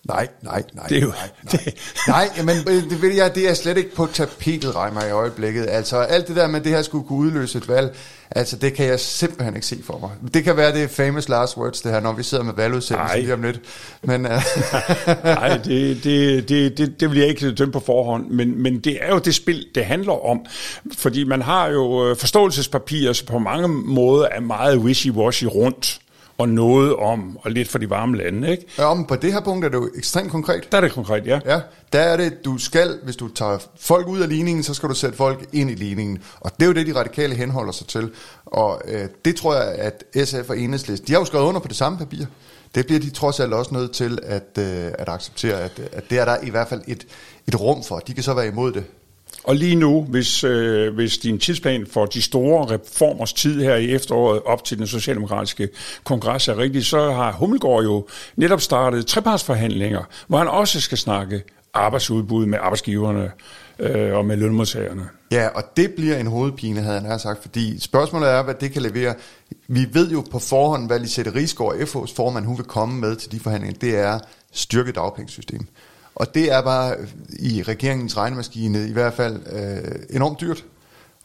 Nej, 0.08 0.28
nej, 0.42 0.62
nej. 0.72 0.86
Det 0.86 0.96
er 0.96 1.00
jo, 1.00 1.08
nej, 1.08 1.30
nej. 2.08 2.28
nej, 2.36 2.44
men 2.44 2.56
det, 2.90 3.02
ved 3.02 3.12
jeg, 3.14 3.34
det 3.34 3.48
er 3.48 3.54
slet 3.54 3.76
ikke 3.76 3.94
på 3.94 4.08
tapetet, 4.12 4.76
Reimer, 4.76 5.04
i 5.04 5.10
øjeblikket. 5.10 5.66
Altså, 5.68 5.96
alt 5.96 6.28
det 6.28 6.36
der 6.36 6.46
med, 6.46 6.60
det 6.60 6.72
her 6.72 6.82
skulle 6.82 7.06
kunne 7.06 7.18
udløse 7.18 7.58
et 7.58 7.68
valg, 7.68 7.96
altså, 8.30 8.56
det 8.56 8.74
kan 8.74 8.86
jeg 8.86 9.00
simpelthen 9.00 9.54
ikke 9.54 9.66
se 9.66 9.78
for 9.84 9.98
mig. 9.98 10.32
Det 10.34 10.44
kan 10.44 10.56
være, 10.56 10.74
det 10.74 10.90
famous 10.90 11.28
last 11.28 11.56
words, 11.56 11.80
det 11.80 11.92
her, 11.92 12.00
når 12.00 12.12
vi 12.12 12.22
sidder 12.22 12.44
med 12.44 12.54
valgudsendelsen 12.54 13.20
lige 13.20 13.34
om 13.34 13.42
lidt. 13.42 13.60
Men, 14.02 14.26
uh... 14.26 14.32
Nej, 15.24 15.56
det, 15.64 16.04
det, 16.04 16.48
det, 16.48 16.78
det, 16.78 17.00
det 17.00 17.10
vil 17.10 17.18
jeg 17.18 17.28
ikke 17.28 17.52
dømme 17.52 17.72
på 17.72 17.80
forhånd, 17.80 18.30
men, 18.30 18.62
men 18.62 18.78
det 18.78 18.98
er 19.00 19.08
jo 19.08 19.18
det 19.18 19.34
spil, 19.34 19.66
det 19.74 19.84
handler 19.84 20.26
om. 20.26 20.46
Fordi 20.98 21.24
man 21.24 21.42
har 21.42 21.68
jo 21.68 22.10
øh, 22.10 22.16
forståelsespapirer, 22.16 23.12
som 23.12 23.26
på 23.26 23.38
mange 23.38 23.68
måder 23.68 24.26
er 24.26 24.40
meget 24.40 24.76
wishy-washy 24.76 25.46
rundt 25.46 26.00
og 26.38 26.48
noget 26.48 26.96
om, 26.96 27.38
og 27.42 27.50
lidt 27.50 27.68
for 27.68 27.78
de 27.78 27.90
varme 27.90 28.16
lande, 28.16 28.50
ikke? 28.50 28.64
Ja, 28.78 28.94
men 28.94 29.04
på 29.04 29.16
det 29.16 29.32
her 29.32 29.40
punkt 29.40 29.64
er 29.64 29.68
det 29.68 29.76
jo 29.76 29.90
ekstremt 29.96 30.30
konkret. 30.30 30.72
Der 30.72 30.76
er 30.78 30.80
det 30.80 30.92
konkret, 30.92 31.26
ja. 31.26 31.40
Ja, 31.46 31.60
der 31.92 32.00
er 32.00 32.16
det, 32.16 32.44
du 32.44 32.58
skal, 32.58 32.98
hvis 33.02 33.16
du 33.16 33.28
tager 33.28 33.58
folk 33.80 34.06
ud 34.08 34.20
af 34.20 34.28
ligningen, 34.28 34.64
så 34.64 34.74
skal 34.74 34.88
du 34.88 34.94
sætte 34.94 35.16
folk 35.16 35.48
ind 35.52 35.70
i 35.70 35.74
ligningen. 35.74 36.18
Og 36.40 36.50
det 36.56 36.62
er 36.62 36.66
jo 36.66 36.72
det, 36.72 36.86
de 36.86 36.94
radikale 36.94 37.34
henholder 37.34 37.72
sig 37.72 37.86
til. 37.86 38.10
Og 38.46 38.82
øh, 38.88 39.08
det 39.24 39.36
tror 39.36 39.54
jeg, 39.54 39.74
at 39.74 40.04
SF 40.28 40.50
og 40.50 40.58
Enhedslisten, 40.58 41.06
de 41.06 41.12
har 41.12 41.20
jo 41.20 41.24
skrevet 41.24 41.44
under 41.44 41.60
på 41.60 41.68
det 41.68 41.76
samme 41.76 41.98
papir. 41.98 42.24
Det 42.74 42.86
bliver 42.86 43.00
de 43.00 43.10
trods 43.10 43.40
alt 43.40 43.52
også 43.52 43.74
nødt 43.74 43.92
til 43.92 44.18
at, 44.22 44.58
øh, 44.58 44.92
at 44.98 45.08
acceptere, 45.08 45.60
at, 45.60 45.80
at 45.92 46.10
det 46.10 46.18
er 46.18 46.24
der 46.24 46.36
i 46.42 46.50
hvert 46.50 46.68
fald 46.68 46.82
et, 46.86 47.06
et 47.48 47.60
rum 47.60 47.82
for. 47.82 47.98
De 47.98 48.14
kan 48.14 48.22
så 48.22 48.34
være 48.34 48.48
imod 48.48 48.72
det. 48.72 48.84
Og 49.46 49.56
lige 49.56 49.74
nu, 49.74 50.02
hvis, 50.02 50.44
øh, 50.44 50.94
hvis 50.94 51.18
din 51.18 51.38
tidsplan 51.38 51.86
for 51.90 52.06
de 52.06 52.22
store 52.22 52.74
reformers 52.74 53.32
tid 53.32 53.62
her 53.62 53.74
i 53.76 53.94
efteråret 53.94 54.42
op 54.42 54.64
til 54.64 54.78
den 54.78 54.86
socialdemokratiske 54.86 55.68
kongres 56.04 56.48
er 56.48 56.58
rigtig, 56.58 56.86
så 56.86 57.10
har 57.10 57.32
Hummelgaard 57.32 57.82
jo 57.82 58.06
netop 58.36 58.60
startet 58.60 59.06
trepartsforhandlinger, 59.06 60.02
hvor 60.26 60.38
han 60.38 60.48
også 60.48 60.80
skal 60.80 60.98
snakke 60.98 61.42
arbejdsudbud 61.74 62.46
med 62.46 62.58
arbejdsgiverne 62.62 63.30
øh, 63.78 64.14
og 64.14 64.24
med 64.24 64.36
lønmodtagerne. 64.36 65.08
Ja, 65.30 65.48
og 65.48 65.62
det 65.76 65.92
bliver 65.96 66.16
en 66.16 66.26
hovedpine, 66.26 66.80
havde 66.80 67.00
han 67.00 67.18
sagt, 67.18 67.42
fordi 67.42 67.80
spørgsmålet 67.80 68.30
er, 68.30 68.42
hvad 68.42 68.54
det 68.54 68.72
kan 68.72 68.82
levere. 68.82 69.14
Vi 69.68 69.86
ved 69.92 70.10
jo 70.10 70.24
på 70.30 70.38
forhånd, 70.38 70.86
hvad 70.86 71.00
Lisette 71.00 71.34
Rigsgaard, 71.34 71.74
FH's 71.74 72.16
formand, 72.16 72.44
hun 72.44 72.56
vil 72.56 72.64
komme 72.64 73.00
med 73.00 73.16
til 73.16 73.32
de 73.32 73.40
forhandlinger, 73.40 73.78
det 73.78 73.98
er 73.98 74.18
styrket 74.52 74.94
dagpengesystem. 74.94 75.66
Og 76.16 76.34
det 76.34 76.52
er 76.52 76.62
bare 76.62 76.96
i 77.38 77.62
regeringens 77.62 78.16
regnemaskine 78.16 78.88
i 78.88 78.92
hvert 78.92 79.14
fald 79.14 79.40
øh, 79.52 80.16
enormt 80.16 80.40
dyrt. 80.40 80.64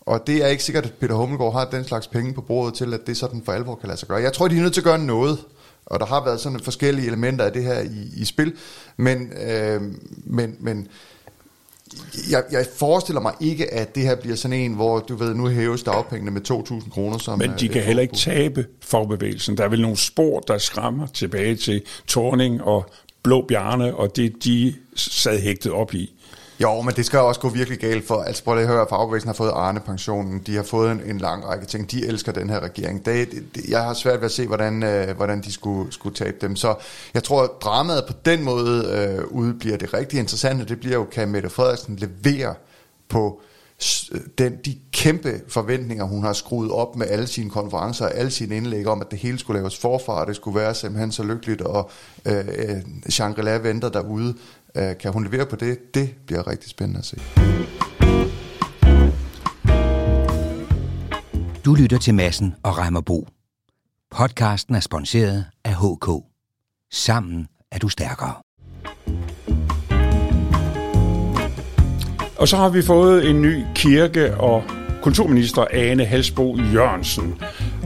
Og 0.02 0.28
det 0.28 0.44
er 0.44 0.48
ikke 0.48 0.64
sikkert, 0.64 0.86
at 0.86 0.94
Peter 0.94 1.16
Hummelgaard 1.16 1.54
har 1.54 1.66
den 1.66 1.84
slags 1.84 2.08
penge 2.08 2.34
på 2.34 2.42
bordet 2.42 2.74
til, 2.74 2.94
at 2.94 3.08
det 3.08 3.18
sådan 3.18 3.42
for 3.46 3.52
alvor 3.52 3.76
kan 3.76 3.88
lade 3.88 4.00
sig 4.00 4.08
gøre. 4.08 4.22
Jeg 4.22 4.34
tror, 4.34 4.48
de 4.48 4.58
er 4.58 4.62
nødt 4.62 4.74
til 4.74 4.82
at 4.82 4.86
gøre 4.86 5.00
noget. 5.00 5.40
Og 5.86 6.00
der 6.00 6.06
har 6.06 6.26
været 6.26 6.40
sådan 6.40 6.60
forskellige 6.60 7.08
elementer 7.08 7.46
af 7.46 7.54
det 7.54 7.64
her 7.64 7.80
i, 7.80 8.10
i 8.18 8.26
spil. 8.26 8.54
Men, 8.98 9.34
øh, 9.48 9.82
men, 10.26 10.56
men 10.60 10.88
jeg, 12.32 12.44
jeg 12.52 12.66
forestiller 12.76 13.22
mig 13.22 13.34
ikke, 13.40 13.74
at 13.74 13.96
det 13.96 14.04
her 14.04 14.16
bliver 14.16 14.36
sådan 14.36 14.58
en, 14.58 14.74
hvor 14.74 15.00
du 15.00 15.16
ved, 15.16 15.34
nu 15.34 15.48
hæves 15.48 15.84
dagpengene 15.84 16.32
med 16.32 16.42
2.000 16.52 16.90
kroner. 16.90 17.18
Som 17.18 17.40
Men 17.40 17.52
de 17.60 17.70
kan 17.70 17.84
heller 17.84 18.02
ikke 18.02 18.16
tabe 18.16 18.66
fagbevægelsen. 18.82 19.58
Der 19.58 19.64
er 19.64 19.68
vel 19.68 19.82
nogle 19.82 19.98
spor, 19.98 20.40
der 20.40 20.58
skræmmer 20.58 21.08
tilbage 21.08 21.56
til 21.56 21.82
Torning 22.08 22.62
og 22.62 22.86
Blå 23.24 23.46
Bjarne, 23.48 23.96
og 23.96 24.16
det 24.16 24.44
de 24.44 24.76
sad 24.96 25.40
hægtet 25.40 25.72
op 25.72 25.94
i. 25.94 26.14
Jo, 26.62 26.82
men 26.82 26.96
det 26.96 27.06
skal 27.06 27.20
også 27.20 27.40
gå 27.42 27.50
virkelig 27.50 27.80
galt 27.80 28.08
for, 28.08 28.22
altså 28.22 28.44
prøv 28.44 28.58
at 28.58 28.68
høre, 28.68 28.86
fagbevægelsen 28.90 29.28
har 29.28 29.34
fået 29.34 29.52
Arne-pensionen, 29.56 30.40
de 30.46 30.56
har 30.56 30.64
fået 30.64 30.92
en, 30.92 31.02
en 31.06 31.18
lang 31.18 31.46
række 31.46 31.66
ting, 31.66 31.92
de 31.92 32.08
elsker 32.08 32.32
den 32.32 32.50
her 32.50 32.60
regering. 32.60 33.06
Det, 33.06 33.30
det, 33.56 33.70
jeg 33.70 33.84
har 33.84 33.94
svært 33.94 34.20
ved 34.20 34.26
at 34.26 34.32
se, 34.32 34.48
hvordan, 34.48 34.84
øh, 34.84 35.16
hvordan 35.16 35.42
de 35.42 35.52
skulle, 35.52 35.94
skulle 35.94 36.16
tabe 36.16 36.38
dem. 36.42 36.56
Så 36.56 36.76
jeg 37.14 37.24
tror, 37.24 37.44
at 37.44 37.50
dramaet 37.62 38.04
på 38.08 38.14
den 38.26 38.44
måde 38.44 38.86
øh, 39.20 39.26
ude 39.26 39.54
bliver 39.54 39.78
det 39.78 39.94
rigtig 39.94 40.20
interessante, 40.20 40.66
det 40.66 40.80
bliver 40.80 40.96
jo, 40.96 41.04
kan 41.04 41.30
Mette 41.30 41.50
Frederiksen 41.50 41.96
levere 41.96 42.54
på 43.10 43.42
den, 44.38 44.58
de 44.66 44.78
kæmpe 44.92 45.42
forventninger, 45.48 46.04
hun 46.04 46.24
har 46.24 46.34
skruet 46.34 46.72
op 46.72 46.96
med 46.96 47.08
alle 47.08 47.28
sine 47.28 47.50
konferencer 47.50 48.06
og 48.06 48.16
alle 48.16 48.32
sine 48.32 48.58
indlæg 48.58 48.88
om, 48.88 49.02
at 49.02 49.12
det 49.12 49.20
hele 49.20 49.40
skulle 49.40 49.60
laves 49.60 49.78
forfra, 49.78 50.22
og 50.22 50.28
det 50.28 50.36
skulle 50.36 50.60
være 50.60 50.76
simpelthen 50.76 51.12
så 51.12 51.24
lykkeligt, 51.24 51.62
og 51.62 51.90
øh, 52.26 52.38
øh 52.38 52.82
Shangri-La 53.10 53.58
venter 53.58 53.90
derude. 53.90 54.36
Øh, 54.76 54.98
kan 54.98 55.14
hun 55.14 55.24
levere 55.24 55.46
på 55.46 55.56
det? 55.56 55.96
Det 55.96 56.16
bliver 56.26 56.48
rigtig 56.48 56.70
spændende 56.70 57.00
at 57.00 57.06
se. 57.06 57.18
Du 61.66 61.74
lytter 61.74 61.98
til 61.98 62.14
Massen 62.14 62.56
og 62.64 62.78
Reimerbo. 62.78 63.28
Podcasten 64.12 64.76
er 64.76 64.80
sponsoreret 64.80 65.46
af 65.66 65.76
HK. 65.76 66.26
Sammen 66.92 67.48
er 67.72 67.80
du 67.80 67.90
stærkere. 67.90 68.34
Og 72.42 72.48
så 72.48 72.58
har 72.58 72.70
vi 72.70 72.82
fået 72.82 73.30
en 73.30 73.42
ny 73.42 73.64
kirke- 73.76 74.38
og 74.38 74.64
kulturminister, 75.02 75.66
Ane 75.74 76.06
Halsbo 76.06 76.58
Jørgensen. 76.74 77.42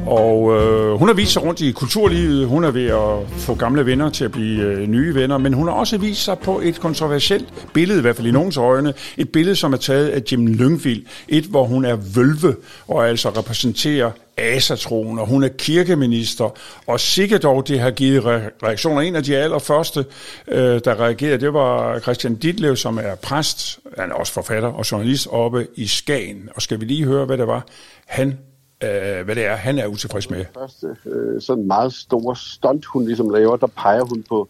Og 0.08 0.62
øh, 0.62 1.00
hun 1.00 1.08
har 1.08 1.16
vist 1.16 1.32
sig 1.32 1.44
rundt 1.44 1.62
i 1.62 1.72
kulturlivet, 1.72 2.48
hun 2.48 2.64
er 2.64 2.72
ved 2.72 2.86
at 2.86 3.40
få 3.40 3.56
gamle 3.56 3.86
venner 3.86 4.10
til 4.10 4.26
at 4.26 4.32
blive 4.32 4.62
øh, 4.62 4.88
nye 4.88 5.16
venner, 5.16 5.38
men 5.38 5.54
hun 5.54 5.68
har 5.68 5.76
også 5.76 5.98
vist 5.98 6.24
sig 6.24 6.40
på 6.40 6.60
et 6.60 6.80
kontroversielt 6.80 7.54
billede, 7.74 8.00
i 8.00 8.02
hvert 8.02 8.16
fald 8.16 8.28
i 8.28 8.32
nogens 8.32 8.58
øjne, 8.58 8.94
et 9.18 9.30
billede, 9.30 9.56
som 9.56 9.74
er 9.74 9.78
taget 9.78 10.10
af 10.10 10.22
Jim 10.32 10.48
Lyngvild, 10.48 11.06
et 11.28 11.44
hvor 11.44 11.64
hun 11.64 11.86
er 11.86 11.98
vølve 12.16 12.56
og 12.88 13.10
altså 13.10 13.30
repræsenterer 13.30 14.12
asatroen, 14.38 15.20
og 15.20 15.28
hun 15.28 15.44
er 15.44 15.48
kirkeminister, 15.48 16.58
og 16.88 17.00
sikkert 17.00 17.44
dog 17.44 17.68
det 17.68 17.80
har 17.80 17.92
givet 17.92 18.24
re- 18.24 18.68
reaktioner. 18.68 19.02
En 19.02 19.16
af 19.16 19.24
de 19.24 19.38
allerførste, 19.38 20.06
øh, 20.48 20.82
der 20.86 21.00
reagerede, 21.00 21.38
det 21.38 21.54
var 21.54 22.00
Christian 22.00 22.36
Ditlev, 22.36 22.76
som 22.76 22.98
er 22.98 23.16
præst, 23.16 23.80
han 23.98 24.12
er 24.12 24.16
også 24.16 24.34
forfatter 24.34 24.70
og 24.70 24.92
journalist 24.92 25.28
oppe 25.32 25.68
i 25.76 25.88
Skagen. 25.88 26.50
Og 26.56 26.62
skal 26.62 26.80
vi 26.80 26.86
lige 26.86 27.06
høre, 27.06 27.26
hvad 27.26 27.38
det 27.38 27.48
var, 27.48 27.66
han 28.06 28.38
øh, 28.86 29.26
hvad 29.26 29.36
det 29.36 29.46
er, 29.46 29.56
han 29.56 29.80
er 29.80 29.88
utilfreds 29.88 30.30
med. 30.30 30.46
første 30.54 30.96
øh, 31.06 31.42
sådan 31.42 31.68
meget 31.68 31.94
store 31.94 32.36
stunt, 32.36 32.86
hun 32.86 33.06
ligesom 33.06 33.30
laver, 33.30 33.58
der 33.58 33.68
peger 33.68 34.04
hun 34.04 34.24
på 34.30 34.50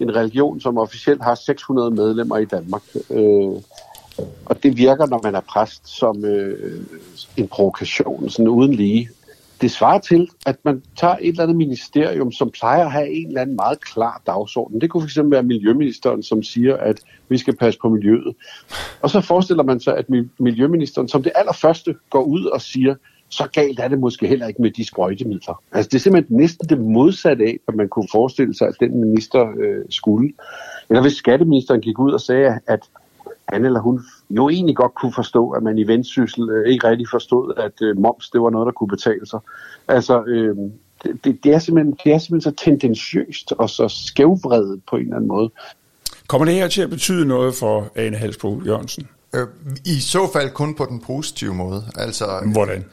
en 0.00 0.16
religion, 0.16 0.60
som 0.60 0.78
officielt 0.78 1.22
har 1.22 1.34
600 1.34 1.90
medlemmer 1.90 2.36
i 2.38 2.44
Danmark. 2.44 2.82
Øh, 3.10 3.62
og 4.46 4.62
det 4.62 4.76
virker, 4.76 5.06
når 5.06 5.20
man 5.22 5.34
er 5.34 5.40
præst, 5.40 5.88
som 5.98 6.24
øh, 6.24 6.80
en 7.36 7.48
provokation, 7.48 8.30
sådan 8.30 8.48
uden 8.48 8.74
lige. 8.74 9.08
Det 9.60 9.70
svarer 9.70 9.98
til, 9.98 10.28
at 10.46 10.56
man 10.64 10.82
tager 10.96 11.16
et 11.16 11.28
eller 11.28 11.42
andet 11.42 11.56
ministerium, 11.56 12.32
som 12.32 12.50
plejer 12.50 12.84
at 12.84 12.92
have 12.92 13.10
en 13.10 13.28
eller 13.28 13.40
anden 13.40 13.56
meget 13.56 13.80
klar 13.80 14.22
dagsorden. 14.26 14.80
Det 14.80 14.90
kunne 14.90 15.08
fx 15.08 15.18
være 15.22 15.42
Miljøministeren, 15.42 16.22
som 16.22 16.42
siger, 16.42 16.76
at 16.76 17.00
vi 17.28 17.38
skal 17.38 17.56
passe 17.56 17.80
på 17.82 17.88
miljøet. 17.88 18.36
Og 19.02 19.10
så 19.10 19.20
forestiller 19.20 19.62
man 19.62 19.80
sig, 19.80 19.96
at 19.96 20.06
Miljøministeren 20.38 21.08
som 21.08 21.22
det 21.22 21.32
allerførste 21.34 21.94
går 22.10 22.22
ud 22.22 22.44
og 22.44 22.60
siger, 22.60 22.94
så 23.28 23.48
galt 23.52 23.80
er 23.80 23.88
det 23.88 23.98
måske 23.98 24.26
heller 24.26 24.46
ikke 24.46 24.62
med 24.62 24.70
de 24.70 24.84
sprøjtemidler. 24.84 25.62
Altså 25.72 25.88
det 25.88 25.94
er 25.94 26.00
simpelthen 26.00 26.36
næsten 26.36 26.68
det 26.68 26.80
modsatte 26.80 27.44
af, 27.44 27.58
hvad 27.64 27.74
man 27.74 27.88
kunne 27.88 28.08
forestille 28.12 28.54
sig, 28.54 28.68
at 28.68 28.74
den 28.80 29.00
minister 29.00 29.46
øh, 29.58 29.84
skulle. 29.90 30.32
Eller 30.90 31.02
hvis 31.02 31.12
skatteministeren 31.12 31.80
gik 31.80 31.98
ud 31.98 32.12
og 32.12 32.20
sagde, 32.20 32.58
at 32.66 32.80
han 33.48 33.64
eller 33.64 33.80
hun 33.80 34.00
jo 34.30 34.48
egentlig 34.48 34.76
godt 34.76 34.94
kunne 34.94 35.12
forstå, 35.12 35.50
at 35.50 35.62
man 35.62 35.78
i 35.78 35.86
vendsyssel 35.86 36.50
øh, 36.50 36.72
ikke 36.72 36.88
rigtig 36.88 37.08
forstod, 37.10 37.54
at 37.56 37.82
øh, 37.82 37.98
moms 37.98 38.30
det 38.30 38.40
var 38.40 38.50
noget, 38.50 38.66
der 38.66 38.72
kunne 38.72 38.88
betale 38.88 39.26
sig. 39.26 39.40
Altså, 39.88 40.24
øh, 40.24 40.56
det, 41.02 41.24
det, 41.24 41.44
det, 41.44 41.54
er 41.54 41.58
simpelthen, 41.58 41.96
det 42.04 42.12
er 42.12 42.18
simpelthen 42.18 42.52
så 42.52 42.64
tendensiøst 42.64 43.52
og 43.52 43.70
så 43.70 43.88
skævvredet 43.88 44.82
på 44.90 44.96
en 44.96 45.02
eller 45.02 45.16
anden 45.16 45.28
måde. 45.28 45.50
Kommer 46.26 46.44
det 46.44 46.54
her 46.54 46.68
til 46.68 46.82
at 46.82 46.90
betyde 46.90 47.26
noget 47.26 47.54
for 47.54 47.88
Ane 47.96 48.16
Halsbro 48.16 48.60
Jørgensen? 48.66 49.08
Øh, 49.34 49.46
I 49.84 50.00
så 50.00 50.30
fald 50.32 50.50
kun 50.50 50.74
på 50.74 50.86
den 50.90 51.00
positive 51.00 51.54
måde. 51.54 51.84
Altså, 51.96 52.24
Hvordan? 52.52 52.84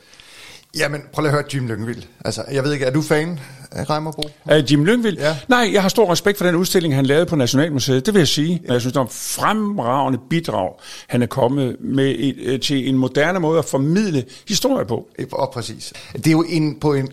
Jamen, 0.78 1.02
prøv 1.14 1.22
lige 1.22 1.30
at 1.30 1.34
høre 1.34 1.44
Jim 1.54 1.68
Lyngvild. 1.68 2.04
Altså, 2.26 2.44
jeg 2.52 2.64
ved 2.64 2.74
ikke, 2.74 2.86
er 2.86 2.92
du 2.92 3.02
fan 3.02 3.40
af 3.72 3.90
Reimerbo? 3.90 4.22
Af 4.46 4.64
Jim 4.72 4.86
Lyngvild? 4.86 5.18
Ja. 5.18 5.38
Nej, 5.48 5.70
jeg 5.74 5.82
har 5.82 5.90
stor 5.90 6.12
respekt 6.12 6.38
for 6.38 6.46
den 6.46 6.56
udstilling, 6.56 6.96
han 6.96 7.06
lavede 7.06 7.26
på 7.26 7.36
Nationalmuseet. 7.36 8.06
Det 8.06 8.14
vil 8.14 8.20
jeg 8.20 8.28
sige. 8.28 8.62
Jeg 8.66 8.82
synes, 8.82 8.94
det 8.94 9.00
er 9.00 9.04
en 9.04 9.10
fremragende 9.12 10.20
bidrag, 10.30 10.74
han 11.08 11.22
er 11.22 11.26
kommet 11.26 11.78
med 11.80 12.16
et, 12.18 12.36
øh, 12.40 12.60
til 12.60 12.90
en 12.90 12.98
moderne 12.98 13.40
måde 13.40 13.60
at 13.60 13.66
formidle 13.66 14.26
historie 14.48 14.86
på. 14.86 15.08
Og 15.32 15.52
præcis. 15.54 15.94
Det 16.14 16.28
er 16.28 16.32
jo 16.32 16.46
en, 16.50 16.80
på 16.80 16.94
en 16.94 17.10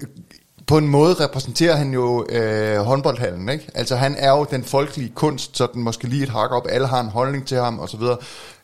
på 0.66 0.79
en 0.79 0.88
måde 0.88 1.14
repræsenterer 1.14 1.77
han 1.77 1.92
jo 1.92 2.27
øh, 2.29 2.77
håndboldhallen, 2.77 3.49
ikke? 3.49 3.68
Altså 3.75 3.96
han 3.96 4.16
er 4.18 4.31
jo 4.31 4.46
den 4.51 4.64
folkelige 4.64 5.12
kunst, 5.14 5.57
så 5.57 5.68
den 5.75 5.83
måske 5.83 6.07
lige 6.07 6.23
et 6.23 6.29
hak 6.29 6.51
op, 6.53 6.66
alle 6.68 6.87
har 6.87 7.01
en 7.01 7.09
holdning 7.09 7.46
til 7.46 7.57
ham 7.57 7.81
osv. 7.81 8.03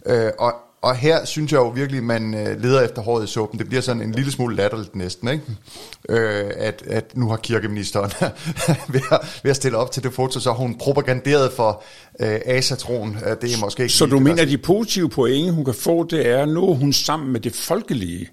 Øh, 0.06 0.30
og 0.38 0.54
og 0.82 0.96
her 0.96 1.24
synes 1.24 1.52
jeg 1.52 1.58
jo 1.58 1.68
virkelig, 1.68 2.04
man 2.04 2.34
øh, 2.34 2.62
leder 2.62 2.82
efter 2.82 3.02
håret 3.02 3.24
i 3.24 3.26
suppen. 3.26 3.58
Det 3.58 3.68
bliver 3.68 3.82
sådan 3.82 4.02
en 4.02 4.12
lille 4.12 4.32
smule 4.32 4.56
latterligt 4.56 4.96
næsten, 4.96 5.28
ikke? 5.28 5.44
Øh, 6.08 6.50
at, 6.56 6.82
at 6.86 7.16
nu 7.16 7.28
har 7.28 7.36
kirkeministeren 7.36 8.10
ved, 8.94 9.00
at, 9.10 9.40
ved 9.42 9.50
at 9.50 9.56
stille 9.56 9.78
op 9.78 9.90
til 9.90 10.02
det 10.02 10.12
foto, 10.12 10.40
så 10.40 10.50
har 10.50 10.58
hun 10.58 10.78
propaganderet 10.78 11.52
for 11.52 11.82
øh, 12.20 12.40
asatroen. 12.44 13.16
Det 13.42 13.55
er 13.55 13.61
måske 13.61 13.83
ikke 13.83 13.94
Så 13.94 14.07
du 14.07 14.18
mener, 14.18 14.42
at 14.42 14.48
de 14.48 14.59
positive 14.59 15.09
pointe, 15.09 15.52
hun 15.52 15.64
kan 15.64 15.74
få, 15.74 16.07
det 16.11 16.29
er, 16.29 16.44
nu 16.44 16.70
er 16.70 16.74
hun 16.74 16.92
sammen 16.92 17.33
med 17.33 17.40
det 17.40 17.55
folkelige. 17.55 18.29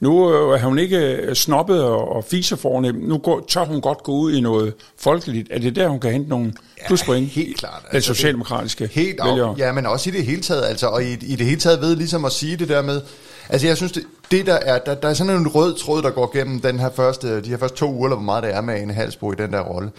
Nu 0.00 0.32
øh, 0.32 0.60
er 0.60 0.64
hun 0.64 0.78
ikke 0.78 0.98
øh, 0.98 1.34
snobbet 1.34 1.82
og, 1.82 2.12
og 2.12 2.24
fisefornem. 2.24 2.94
Nu 2.94 3.18
går, 3.18 3.44
tør 3.48 3.64
hun 3.64 3.80
godt 3.80 4.02
gå 4.02 4.12
ud 4.12 4.32
i 4.32 4.40
noget 4.40 4.74
folkeligt. 4.98 5.48
Er 5.50 5.58
det 5.58 5.76
der, 5.76 5.88
hun 5.88 6.00
kan 6.00 6.12
hente 6.12 6.28
nogle 6.28 6.52
pluspoint? 6.86 7.36
Ja, 7.36 7.42
helt 7.42 7.58
klart. 7.58 7.82
Den 7.82 7.96
altså, 7.96 8.14
socialdemokratiske 8.14 8.86
helt 8.92 9.20
vælgere. 9.24 9.54
Ja, 9.58 9.72
men 9.72 9.86
også 9.86 10.10
i 10.10 10.12
det 10.12 10.26
hele 10.26 10.42
taget. 10.42 10.64
Altså, 10.64 10.86
og 10.86 11.04
i, 11.04 11.12
i 11.12 11.36
det 11.36 11.46
hele 11.46 11.60
taget 11.60 11.80
ved 11.80 11.96
ligesom 11.96 12.24
at 12.24 12.32
sige 12.32 12.56
det 12.56 12.68
der 12.68 12.82
med, 12.82 13.00
Altså 13.48 13.66
jeg 13.66 13.76
synes, 13.76 13.92
det, 13.92 14.04
det 14.30 14.46
der 14.46 14.54
er, 14.54 14.78
der, 14.78 14.94
der 14.94 15.08
er 15.08 15.14
sådan 15.14 15.36
en 15.36 15.48
rød 15.48 15.74
tråd, 15.74 16.02
der 16.02 16.10
går 16.10 16.32
gennem 16.32 16.60
den 16.60 16.78
her 16.78 16.90
første, 16.90 17.40
de 17.40 17.48
her 17.48 17.56
første 17.56 17.78
to 17.78 17.92
uger, 17.92 18.06
eller 18.06 18.16
hvor 18.16 18.24
meget 18.24 18.42
det 18.42 18.54
er 18.54 18.60
med 18.60 18.82
en 18.82 18.90
halsbro 18.90 19.32
i 19.32 19.34
den 19.34 19.52
der 19.52 19.60
rolle. 19.60 19.90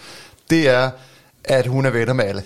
Det 0.50 0.68
er, 0.68 0.90
at 1.44 1.66
hun 1.66 1.86
er 1.86 1.90
venner 1.90 2.12
med 2.12 2.24
alle. 2.24 2.42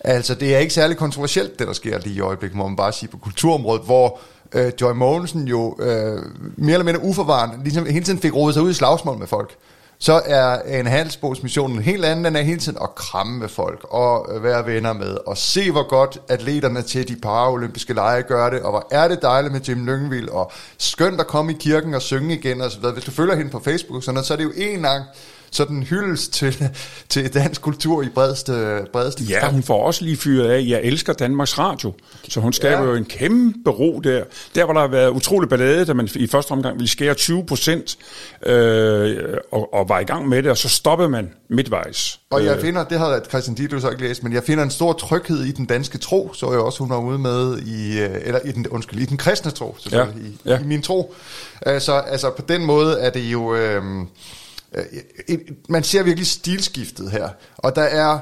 Altså 0.00 0.34
det 0.34 0.54
er 0.54 0.58
ikke 0.58 0.74
særlig 0.74 0.96
kontroversielt, 0.96 1.58
det 1.58 1.66
der 1.66 1.72
sker 1.72 1.98
lige 1.98 2.14
i 2.14 2.20
øjeblikket, 2.20 2.56
må 2.56 2.68
man 2.68 2.76
bare 2.76 2.92
sige 2.92 3.08
på 3.08 3.18
kulturområdet, 3.18 3.82
hvor 3.84 4.20
øh, 4.52 4.72
Joy 4.80 4.92
Mogensen 4.92 5.48
jo 5.48 5.76
øh, 5.80 6.22
mere 6.56 6.72
eller 6.72 6.84
mindre 6.84 7.02
uforvarende, 7.02 7.62
ligesom 7.62 7.86
hele 7.86 8.04
tiden 8.04 8.18
fik 8.18 8.34
rodet 8.34 8.54
sig 8.54 8.62
ud 8.62 8.70
i 8.70 8.74
slagsmål 8.74 9.18
med 9.18 9.26
folk. 9.26 9.56
Så 10.00 10.22
er 10.26 10.78
en 10.80 10.86
handelsbogsmission 10.86 11.72
en 11.72 11.82
helt 11.82 12.04
anden. 12.04 12.24
Den 12.24 12.36
er 12.36 12.42
hele 12.42 12.60
tiden 12.60 12.78
at 12.82 12.94
kramme 12.94 13.38
med 13.38 13.48
folk 13.48 13.86
og 13.90 14.28
øh, 14.34 14.42
være 14.42 14.66
venner 14.66 14.92
med. 14.92 15.16
Og 15.26 15.36
se, 15.36 15.70
hvor 15.70 15.88
godt 15.88 16.18
atleterne 16.28 16.82
til 16.82 17.08
de 17.08 17.16
paralympiske 17.16 17.94
lege 17.94 18.22
gør 18.22 18.50
det. 18.50 18.62
Og 18.62 18.70
hvor 18.70 18.88
er 18.90 19.08
det 19.08 19.22
dejligt 19.22 19.52
med 19.52 19.60
Jim 19.60 19.86
Lyngvild. 19.86 20.28
Og 20.28 20.52
skønt 20.78 21.20
at 21.20 21.26
komme 21.26 21.52
i 21.52 21.56
kirken 21.60 21.94
og 21.94 22.02
synge 22.02 22.34
igen. 22.34 22.60
Og 22.60 22.70
så 22.70 22.78
videre. 22.78 22.92
Hvis 22.92 23.04
du 23.04 23.10
følger 23.10 23.36
hende 23.36 23.50
på 23.50 23.60
Facebook, 23.60 24.02
sådan 24.02 24.14
noget, 24.14 24.26
så 24.26 24.32
er 24.32 24.36
det 24.36 24.44
jo 24.44 24.52
en 24.56 24.82
gang 24.82 25.04
sådan 25.50 25.82
hyldes 25.82 26.28
til, 26.28 26.70
til 27.08 27.34
dansk 27.34 27.62
kultur 27.62 28.02
i 28.02 28.08
bredeste, 28.08 28.86
bredeste 28.92 29.24
Ja, 29.24 29.50
hun 29.50 29.62
får 29.62 29.84
også 29.84 30.04
lige 30.04 30.16
fyret 30.16 30.50
af, 30.50 30.64
jeg 30.68 30.80
elsker 30.82 31.12
Danmarks 31.12 31.58
Radio. 31.58 31.92
Så 32.28 32.40
hun 32.40 32.52
skaber 32.52 32.82
ja. 32.82 32.90
jo 32.90 32.94
en 32.94 33.04
kæmpe 33.04 33.70
ro 33.70 34.00
der. 34.04 34.24
Der 34.54 34.64
hvor 34.64 34.74
der 34.74 34.80
har 34.80 34.88
været 34.88 35.10
utrolig 35.10 35.48
ballade, 35.48 35.84
da 35.84 35.94
man 35.94 36.08
i 36.14 36.26
første 36.26 36.52
omgang 36.52 36.76
ville 36.76 36.88
skære 36.88 37.14
20 37.14 37.46
procent 37.46 37.98
øh, 38.46 39.16
og, 39.52 39.74
og 39.74 39.88
var 39.88 39.98
i 39.98 40.04
gang 40.04 40.28
med 40.28 40.42
det, 40.42 40.50
og 40.50 40.58
så 40.58 40.68
stoppede 40.68 41.08
man 41.08 41.30
midtvejs. 41.50 42.20
Og 42.30 42.44
jeg 42.44 42.56
øh. 42.56 42.62
finder, 42.62 42.84
det 42.84 42.98
har 42.98 43.20
Christian 43.28 43.54
Dietl 43.54 43.78
så 43.78 43.90
ikke 43.90 44.02
læst, 44.02 44.22
men 44.22 44.32
jeg 44.32 44.42
finder 44.42 44.64
en 44.64 44.70
stor 44.70 44.92
tryghed 44.92 45.44
i 45.44 45.52
den 45.52 45.66
danske 45.66 45.98
tro, 45.98 46.32
så 46.34 46.50
jeg 46.50 46.60
også, 46.60 46.78
hun 46.78 46.90
var 46.90 46.98
ude 46.98 47.18
med 47.18 47.58
i, 47.58 48.00
øh, 48.00 48.10
eller 48.24 48.40
i 48.44 48.52
den, 48.52 48.66
undskyld, 48.66 49.00
i 49.00 49.04
den 49.04 49.16
kristne 49.16 49.50
tro, 49.50 49.76
selvfølgelig, 49.78 50.32
ja. 50.44 50.50
Ja. 50.50 50.58
I, 50.58 50.62
i 50.62 50.66
min 50.66 50.82
tro. 50.82 51.14
Altså, 51.62 51.92
altså 51.92 52.30
på 52.30 52.42
den 52.48 52.64
måde 52.64 53.00
er 53.00 53.10
det 53.10 53.20
jo... 53.20 53.54
Øh, 53.54 53.82
Øh, 54.74 55.38
man 55.68 55.82
ser 55.82 56.02
virkelig 56.02 56.26
stilskiftet 56.26 57.10
her, 57.10 57.28
og 57.56 57.76
der 57.76 57.82
er, 57.82 58.18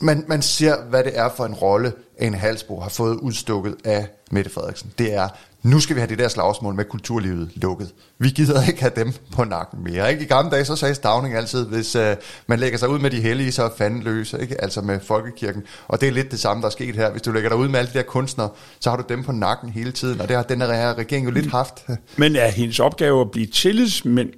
man, 0.00 0.24
man 0.28 0.42
ser, 0.42 0.76
hvad 0.88 1.04
det 1.04 1.18
er 1.18 1.28
for 1.36 1.46
en 1.46 1.54
rolle, 1.54 1.92
en 2.18 2.34
Halsbo 2.34 2.80
har 2.80 2.88
fået 2.88 3.16
udstukket 3.16 3.76
af 3.84 4.08
Mette 4.30 4.50
Frederiksen. 4.50 4.92
Det 4.98 5.14
er, 5.14 5.28
nu 5.62 5.80
skal 5.80 5.96
vi 5.96 6.00
have 6.00 6.08
det 6.08 6.18
der 6.18 6.28
slagsmål 6.28 6.74
med 6.74 6.84
kulturlivet 6.84 7.50
lukket. 7.54 7.94
Vi 8.18 8.30
gider 8.30 8.68
ikke 8.68 8.80
have 8.80 8.92
dem 8.96 9.12
på 9.32 9.44
nakken 9.44 9.84
mere. 9.84 10.10
Ikke? 10.10 10.22
I 10.22 10.26
gamle 10.26 10.50
dage, 10.50 10.64
så 10.64 10.76
sagde 10.76 10.94
Stavning 10.94 11.34
altid, 11.34 11.66
hvis 11.66 11.96
uh, 11.96 12.02
man 12.46 12.58
lægger 12.58 12.78
sig 12.78 12.88
ud 12.88 12.98
med 12.98 13.10
de 13.10 13.20
hellige, 13.20 13.52
så 13.52 13.62
er 13.62 13.70
fanden 13.78 14.02
løs, 14.02 14.34
ikke? 14.40 14.62
altså 14.62 14.80
med 14.80 15.00
folkekirken. 15.00 15.62
Og 15.88 16.00
det 16.00 16.08
er 16.08 16.12
lidt 16.12 16.30
det 16.30 16.40
samme, 16.40 16.60
der 16.60 16.66
er 16.66 16.70
sket 16.72 16.96
her. 16.96 17.10
Hvis 17.10 17.22
du 17.22 17.32
lægger 17.32 17.48
dig 17.50 17.58
ud 17.58 17.68
med 17.68 17.78
alle 17.78 17.92
de 17.92 17.98
der 17.98 18.04
kunstnere, 18.04 18.48
så 18.80 18.90
har 18.90 18.96
du 18.96 19.04
dem 19.08 19.24
på 19.24 19.32
nakken 19.32 19.70
hele 19.70 19.92
tiden, 19.92 20.20
og 20.20 20.28
det 20.28 20.36
har 20.36 20.42
den 20.42 20.60
her 20.60 20.98
regering 20.98 21.26
jo 21.26 21.30
lidt 21.30 21.50
haft. 21.50 21.86
Men 22.16 22.36
er 22.36 22.48
hendes 22.48 22.80
opgave 22.80 23.20
at 23.20 23.30
blive 23.30 23.46
tillidsmænd 23.46 24.30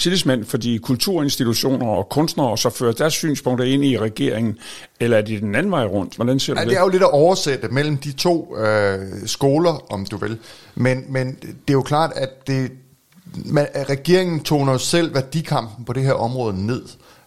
tillidsmænd 0.00 0.44
for 0.44 0.56
de 0.56 0.78
kulturinstitutioner 0.78 1.86
og 1.86 2.08
kunstnere, 2.08 2.48
og 2.48 2.58
så 2.58 2.70
fører 2.70 2.92
deres 2.92 3.14
synspunkter 3.14 3.64
ind 3.64 3.84
i 3.84 3.98
regeringen, 3.98 4.58
eller 5.00 5.16
er 5.16 5.22
det 5.22 5.42
den 5.42 5.54
anden 5.54 5.72
vej 5.72 5.84
rundt? 5.84 6.16
Hvordan 6.16 6.40
ser 6.40 6.54
du 6.54 6.58
ja, 6.58 6.64
det? 6.64 6.70
Det 6.70 6.78
er 6.78 6.82
jo 6.82 6.88
lidt 6.88 7.02
at 7.02 7.10
oversætte 7.10 7.68
mellem 7.68 7.96
de 7.96 8.12
to 8.12 8.56
øh, 8.56 8.98
skoler, 9.26 9.92
om 9.92 10.06
du 10.06 10.16
vil. 10.16 10.38
Men, 10.74 11.04
men 11.08 11.34
det 11.40 11.68
er 11.68 11.72
jo 11.72 11.82
klart, 11.82 12.12
at 12.16 12.46
det, 12.46 12.72
man, 13.44 13.66
regeringen 13.88 14.40
toner 14.40 14.72
jo 14.72 14.78
selv 14.78 15.14
værdikampen 15.14 15.84
på 15.84 15.92
det 15.92 16.02
her 16.02 16.12
område 16.12 16.66
ned 16.66 16.82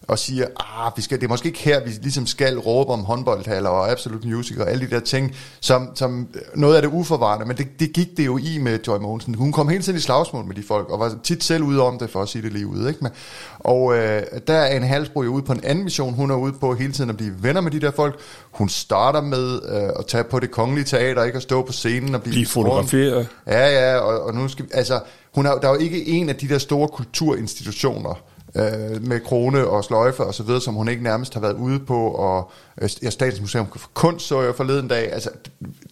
og 0.08 0.20
siger, 0.20 0.48
ah, 0.60 0.92
vi 0.96 1.02
skal, 1.02 1.20
det 1.20 1.26
er 1.26 1.30
måske 1.30 1.48
ikke 1.48 1.60
her, 1.60 1.84
vi 1.84 1.90
ligesom 2.02 2.28
skal 2.28 2.60
råbe 2.60 2.92
om 2.92 3.04
håndboldhaller 3.04 3.70
og 3.70 3.92
Absolute 3.92 4.28
Music 4.28 4.58
og 4.58 4.70
alle 4.70 4.86
de 4.86 4.92
der 4.92 5.00
ting, 5.00 5.36
som, 5.60 5.90
som 5.96 6.28
noget 6.56 6.76
af 6.76 6.82
det 6.82 6.90
uforvarende, 6.90 7.46
men 7.46 7.58
det, 7.58 7.68
det 7.80 7.94
gik 7.94 8.18
det 8.18 8.26
jo 8.26 8.38
i 8.38 8.58
med 8.62 8.80
Joy 8.88 8.98
Mogensen. 8.98 9.36
Hun 9.36 9.52
kom 9.52 9.70
hele 9.70 9.84
tiden 9.84 9.98
i 9.98 10.02
slagsmål 10.02 10.46
med 10.46 10.56
de 10.56 10.64
folk, 10.68 10.90
og 10.90 11.00
var 11.00 11.16
tit 11.24 11.44
selv 11.44 11.64
ude 11.64 11.82
om 11.82 12.00
det, 12.00 12.10
for 12.10 12.22
at 12.22 12.30
sige 12.30 12.42
det 12.42 12.54
lige 12.54 12.68
ud. 12.68 12.88
Ikke? 12.88 13.10
Og 13.60 13.98
øh, 13.98 14.24
der 14.48 14.54
er 14.54 14.78
en 14.78 14.84
halsbro 14.84 15.20
ude 15.20 15.44
på 15.44 15.54
en 15.54 15.64
anden 15.64 15.84
mission, 15.84 16.14
hun 16.14 16.32
er 16.32 16.36
ude 16.36 16.54
på 16.54 16.74
hele 16.74 16.94
tiden 16.94 17.10
at 17.10 17.18
blive 17.18 17.34
venner 17.44 17.62
med 17.62 17.72
de 17.72 17.82
der 17.82 17.92
folk. 17.92 18.20
Hun 18.52 18.70
starter 18.70 19.22
med 19.22 19.60
øh, 19.70 19.90
at 20.00 20.06
tage 20.08 20.24
på 20.24 20.40
det 20.40 20.52
kongelige 20.52 20.86
teater, 20.86 21.24
ikke 21.24 21.36
at 21.36 21.44
stå 21.44 21.66
på 21.66 21.72
scenen 21.72 22.16
og 22.16 22.22
blive, 22.22 22.34
blive 22.34 22.46
fotograferet. 22.46 23.28
Ja, 23.48 23.68
ja, 23.68 23.98
og, 23.98 24.24
og 24.24 24.34
nu 24.34 24.48
skal 24.48 24.66
altså, 24.72 25.00
hun 25.36 25.46
er, 25.46 25.52
der 25.52 25.68
er 25.68 25.74
jo 25.74 25.80
ikke 25.80 26.08
en 26.08 26.30
af 26.30 26.36
de 26.36 26.50
der 26.50 26.58
store 26.58 26.88
kulturinstitutioner, 26.88 28.20
øh, 28.56 29.08
med 29.08 29.20
krone 29.20 29.68
og 29.68 29.84
sløjfe 29.84 30.24
og 30.24 30.34
så 30.34 30.44
videre, 30.44 30.62
som 30.62 30.74
hun 30.74 30.88
ikke 30.88 31.04
nærmest 31.04 31.34
har 31.34 31.42
været 31.42 31.54
ude 31.54 31.80
på, 31.80 32.08
og 32.08 32.52
øh, 32.82 32.90
Statens 32.90 33.42
Museum 33.42 33.68
for 33.76 33.90
Kunst 33.94 34.28
så 34.28 34.42
jeg 34.42 34.56
forleden 34.56 34.88
dag. 34.88 35.14
Altså, 35.14 35.30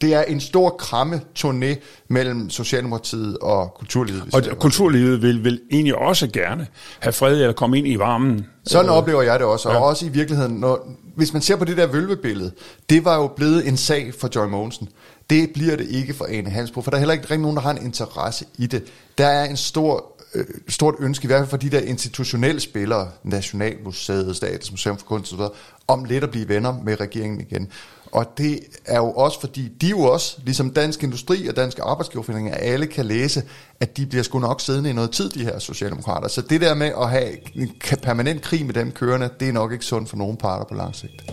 det 0.02 0.14
er 0.14 0.24
en 0.24 0.40
stor 0.40 0.70
kramme 0.70 1.22
turné 1.40 1.76
mellem 2.08 2.50
Socialdemokratiet 2.50 3.38
og 3.38 3.74
kulturlivet. 3.74 4.24
Og 4.34 4.44
kulturlivet 4.60 5.22
vil, 5.22 5.44
vil 5.44 5.62
egentlig 5.72 5.96
også 5.96 6.28
gerne 6.28 6.68
have 7.00 7.14
fred 7.14 7.34
eller 7.34 7.54
komme 7.54 7.78
ind 7.78 7.88
i 7.88 8.00
varmen. 8.00 8.46
Sådan 8.66 8.90
øh, 8.90 8.96
oplever 8.96 9.22
jeg 9.22 9.40
det 9.40 9.48
også, 9.48 9.70
og 9.70 9.76
ja. 9.76 9.82
også 9.82 10.06
i 10.06 10.10
virkeligheden, 10.10 10.56
når, 10.56 10.88
hvis 11.16 11.34
man 11.34 11.42
ser 11.42 11.56
på 11.56 11.66
det 11.66 11.78
der 11.78 11.88
vølvebillede, 11.88 12.52
det 12.90 13.06
var 13.06 13.16
jo 13.16 13.28
blevet 13.28 13.68
en 13.68 13.78
sag 13.78 14.14
for 14.20 14.30
Joy 14.36 14.48
Mogensen. 14.48 14.90
Det 15.30 15.50
bliver 15.54 15.76
det 15.76 15.88
ikke 15.90 16.14
for 16.14 16.26
Ane 16.26 16.50
Hansbro, 16.50 16.82
for 16.82 16.92
der 16.92 16.98
er 16.98 17.00
heller 17.00 17.14
ikke 17.14 17.24
rigtig 17.24 17.40
nogen, 17.40 17.56
der 17.56 17.64
har 17.64 17.72
en 17.72 17.86
interesse 17.86 18.46
i 18.58 18.68
det. 18.68 18.84
Der 19.18 19.28
er 19.28 19.50
en 19.50 19.58
stor 19.58 20.21
øh, 20.36 20.46
stort 20.68 20.96
ønske, 21.00 21.26
i 21.26 21.28
hvert 21.28 21.40
fald 21.40 21.50
for 21.50 21.58
de 21.58 21.70
der 21.70 21.80
institutionelle 21.80 22.62
spillere, 22.62 23.08
Nationalmuseet, 23.24 24.36
Statens 24.36 24.72
Museum 24.72 24.98
for 24.98 25.06
Kunst 25.06 25.34
osv., 25.34 25.42
om 25.88 26.06
lidt 26.06 26.24
at 26.24 26.32
blive 26.32 26.50
venner 26.50 26.74
med 26.84 27.00
regeringen 27.00 27.42
igen. 27.42 27.68
Og 28.12 28.26
det 28.38 28.60
er 28.86 28.98
jo 28.98 29.12
også, 29.12 29.40
fordi 29.40 29.68
de 29.82 29.88
jo 29.88 30.00
også, 30.00 30.38
ligesom 30.46 30.70
Dansk 30.70 31.04
Industri 31.04 31.48
og 31.48 31.56
Danske 31.56 31.84
Arbejdsgiverforeninger, 31.84 32.54
alle 32.54 32.88
kan 32.88 33.06
læse, 33.06 33.44
at 33.80 33.98
de 33.98 34.06
bliver 34.06 34.24
sgu 34.24 34.40
nok 34.40 34.62
siddende 34.62 34.90
i 34.90 34.94
noget 34.94 35.12
tid, 35.12 35.30
de 35.30 35.44
her 35.44 35.60
socialdemokrater. 35.60 36.28
Så 36.28 36.42
det 36.42 36.62
der 36.62 36.74
med 36.74 36.92
at 37.02 37.10
have 37.10 37.58
en 37.58 37.72
permanent 38.04 38.42
krig 38.42 38.66
med 38.66 38.74
dem 38.74 38.92
kørende, 38.92 39.30
det 39.40 39.50
er 39.50 39.54
nok 39.54 39.72
ikke 39.72 39.86
sundt 39.86 40.10
for 40.10 40.18
nogen 40.18 40.38
parter 40.38 40.66
på 40.66 40.74
lang 40.74 40.96
sigt. 40.96 41.24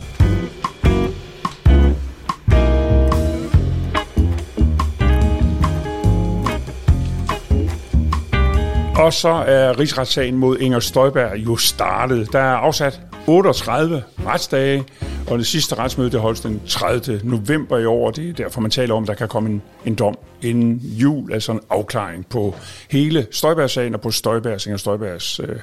Og 8.99 9.13
så 9.13 9.29
er 9.29 9.79
rigsretssagen 9.79 10.37
mod 10.37 10.59
Inger 10.59 10.81
Støjberg 10.81 11.37
jo 11.37 11.57
startet. 11.57 12.33
Der 12.33 12.39
er 12.39 12.55
afsat 12.55 13.01
38 13.27 14.03
retsdage, 14.27 14.85
og 15.31 15.39
det 15.39 15.47
sidste 15.47 15.75
retsmøde 15.75 16.11
det 16.11 16.21
holdes 16.21 16.41
den 16.41 16.61
30. 16.67 17.21
november 17.25 17.79
i 17.79 17.85
år. 17.85 18.11
Det 18.11 18.29
er 18.29 18.33
derfor, 18.33 18.61
man 18.61 18.71
taler 18.71 18.95
om, 18.95 19.03
at 19.03 19.09
der 19.09 19.15
kan 19.15 19.29
komme 19.29 19.49
en, 19.51 19.63
en 19.87 19.95
dom 19.95 20.19
inden 20.43 20.79
jul, 20.83 21.33
altså 21.33 21.53
en 21.53 21.61
afklaring 21.71 22.27
på 22.27 22.55
hele 22.91 23.27
Støjberg-sagen 23.31 23.95
og 23.95 24.01
på 24.01 24.11
Støjbergs, 24.11 24.67
Inger 24.67 24.77
Støjbergs 24.77 25.41
øh, 25.41 25.57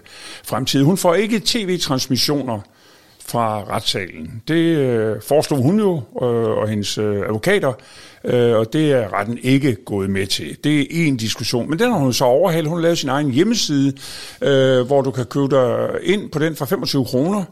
fremtid. 0.44 0.84
Hun 0.84 0.98
får 0.98 1.16
ikke 1.16 1.42
tv-transmissioner 1.46 2.60
fra 3.26 3.64
retssalen. 3.64 4.42
Det 4.48 4.78
øh, 4.78 5.22
foreslog 5.22 5.60
hun 5.60 5.80
jo, 5.80 5.96
øh, 5.96 6.50
og 6.50 6.68
hendes 6.68 6.98
øh, 6.98 7.16
advokater, 7.16 7.74
øh, 8.24 8.56
og 8.56 8.74
det 8.74 8.92
er 8.92 9.14
retten 9.14 9.40
ikke 9.42 9.76
gået 9.76 10.10
med 10.10 10.28
til. 10.28 10.58
Det 10.64 10.82
er 10.82 11.08
en 11.08 11.18
diskussion, 11.18 11.70
men 11.70 11.80
den 11.80 11.92
har 11.92 12.00
hun 12.00 12.14
så 12.14 12.26
overhældt. 12.26 12.70
Hun 12.70 12.82
lavede 12.82 12.96
sin 12.96 13.10
egen 13.10 13.32
hjemmeside, 13.32 13.94
øh, 14.42 14.82
hvor 14.82 15.02
du 15.02 15.12
kan 15.12 15.26
købe 15.26 15.56
dig 15.56 15.90
ind 16.04 16.30
på 16.32 16.40
den 16.40 16.56
for 16.56 16.66
25 16.66 17.06
kroner, 17.06 17.44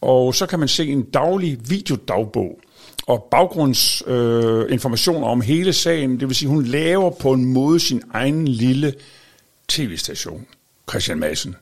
og 0.00 0.34
så 0.34 0.46
kan 0.46 0.58
man 0.58 0.68
se 0.68 0.86
en 0.86 1.02
daglig 1.02 1.58
videodagbog 1.68 2.60
og 3.06 3.28
baggrundsinformationer 3.30 5.24
øh, 5.24 5.30
om 5.30 5.40
hele 5.40 5.72
sagen. 5.72 6.20
Det 6.20 6.28
vil 6.28 6.36
sige, 6.36 6.48
hun 6.48 6.64
laver 6.64 7.10
på 7.10 7.32
en 7.32 7.44
måde 7.44 7.80
sin 7.80 8.02
egen 8.14 8.48
lille 8.48 8.94
tv-station. 9.68 10.46
Christian 10.90 11.18
Madsen. 11.18 11.56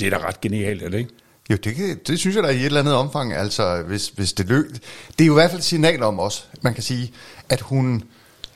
Det 0.00 0.06
er 0.06 0.10
da 0.10 0.26
ret 0.26 0.40
genialt, 0.40 0.82
er 0.82 0.88
det 0.88 0.98
ikke? 0.98 1.10
Jo, 1.50 1.56
det, 1.56 1.74
kan, 1.74 2.00
det 2.06 2.18
synes 2.18 2.36
jeg 2.36 2.44
da 2.44 2.48
i 2.48 2.56
et 2.56 2.66
eller 2.66 2.80
andet 2.80 2.94
omfang, 2.94 3.32
altså 3.32 3.82
hvis, 3.86 4.08
hvis 4.08 4.32
det 4.32 4.48
løb. 4.48 4.72
Det 5.18 5.24
er 5.24 5.26
jo 5.26 5.32
i 5.32 5.34
hvert 5.34 5.50
fald 5.50 5.60
et 5.60 5.64
signal 5.64 6.02
om 6.02 6.20
os, 6.20 6.48
man 6.62 6.74
kan 6.74 6.82
sige, 6.82 7.12
at 7.48 7.60
hun 7.60 8.02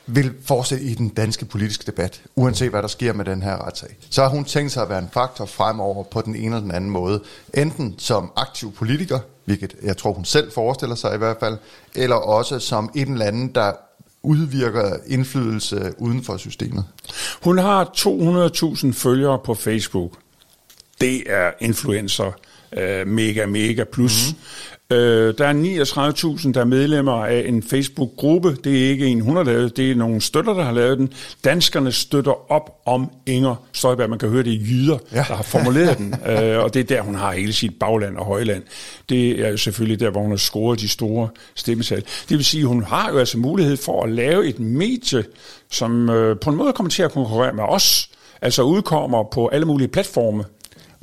vil 0.07 0.33
fortsætte 0.45 0.85
i 0.85 0.95
den 0.95 1.09
danske 1.09 1.45
politiske 1.45 1.85
debat, 1.87 2.23
uanset 2.37 2.71
hvad 2.71 2.83
der 2.83 2.89
sker 2.89 3.13
med 3.13 3.25
den 3.25 3.43
her 3.43 3.67
retssag. 3.67 3.97
Så 4.11 4.23
har 4.23 4.29
hun 4.29 4.45
tænkt 4.45 4.73
sig 4.73 4.83
at 4.83 4.89
være 4.89 4.99
en 4.99 5.09
faktor 5.13 5.47
fremover 5.47 6.05
på 6.05 6.23
den 6.23 6.35
ene 6.35 6.45
eller 6.45 6.61
den 6.61 6.71
anden 6.71 6.91
måde. 6.91 7.23
Enten 7.55 7.95
som 7.99 8.33
aktiv 8.37 8.73
politiker, 8.73 9.19
hvilket 9.45 9.75
jeg 9.83 9.97
tror 9.97 10.13
hun 10.13 10.25
selv 10.25 10.53
forestiller 10.53 10.97
sig 10.97 11.15
i 11.15 11.19
hvert 11.19 11.37
fald, 11.41 11.59
eller 11.95 12.17
også 12.17 12.59
som 12.59 12.91
en 12.95 13.13
eller 13.13 13.27
anden, 13.27 13.49
der 13.49 13.73
udvirker 14.23 14.97
indflydelse 15.07 15.95
uden 15.99 16.25
for 16.25 16.37
systemet. 16.37 16.85
Hun 17.43 17.59
har 17.59 17.85
200.000 17.85 18.93
følgere 18.93 19.39
på 19.45 19.55
Facebook. 19.55 20.13
Det 21.01 21.23
er 21.27 21.51
influencer 21.61 22.33
øh, 22.79 23.07
mega, 23.07 23.47
mega 23.47 23.85
plus. 23.85 24.33
Mm. 24.33 24.39
Øh, 24.91 25.35
der 25.39 25.47
er 25.47 26.43
39.000, 26.43 26.53
der 26.53 26.61
er 26.61 26.65
medlemmer 26.65 27.13
af 27.13 27.45
en 27.47 27.63
Facebook-gruppe. 27.63 28.57
Det 28.65 28.85
er 28.85 28.91
ikke 28.91 29.07
en, 29.07 29.21
hun 29.21 29.37
har 29.37 29.43
lavet, 29.43 29.77
det 29.77 29.91
er 29.91 29.95
nogle 29.95 30.21
støtter, 30.21 30.55
der 30.55 30.63
har 30.63 30.73
lavet 30.73 30.99
den. 30.99 31.13
Danskerne 31.45 31.93
støtter 31.93 32.53
op 32.53 32.71
om 32.87 33.11
Inger 33.27 33.55
Støjberg. 33.73 34.11
Man 34.11 34.19
kan 34.19 34.29
høre, 34.29 34.43
det 34.43 34.53
er 34.53 34.59
jyder, 34.61 34.99
ja. 35.13 35.17
der 35.17 35.35
har 35.35 35.43
formuleret 35.43 35.99
den. 35.99 36.15
Øh, 36.29 36.59
og 36.59 36.75
det 36.75 36.81
er 36.81 36.85
der, 36.85 37.03
hun 37.03 37.15
har 37.15 37.33
hele 37.33 37.53
sit 37.53 37.79
bagland 37.81 38.17
og 38.17 38.25
højland. 38.25 38.63
Det 39.09 39.47
er 39.47 39.49
jo 39.49 39.57
selvfølgelig 39.57 40.01
der, 40.01 40.11
hvor 40.11 40.21
hun 40.21 40.31
har 40.31 40.37
scoret 40.37 40.81
de 40.81 40.89
store 40.89 41.29
stemmetal. 41.55 42.05
Det 42.29 42.37
vil 42.37 42.45
sige, 42.45 42.65
hun 42.65 42.85
har 42.85 43.11
jo 43.11 43.19
altså 43.19 43.39
mulighed 43.39 43.77
for 43.77 44.03
at 44.03 44.11
lave 44.11 44.47
et 44.47 44.61
medie, 44.61 45.25
som 45.71 46.11
øh, 46.11 46.41
på 46.41 46.51
en 46.51 46.57
måde 46.57 46.73
kommer 46.73 46.91
til 46.91 47.03
at 47.03 47.13
konkurrere 47.13 47.53
med 47.53 47.65
os. 47.69 48.11
Altså 48.43 48.63
udkommer 48.63 49.25
på 49.33 49.49
alle 49.49 49.67
mulige 49.67 49.89
platforme 49.89 50.45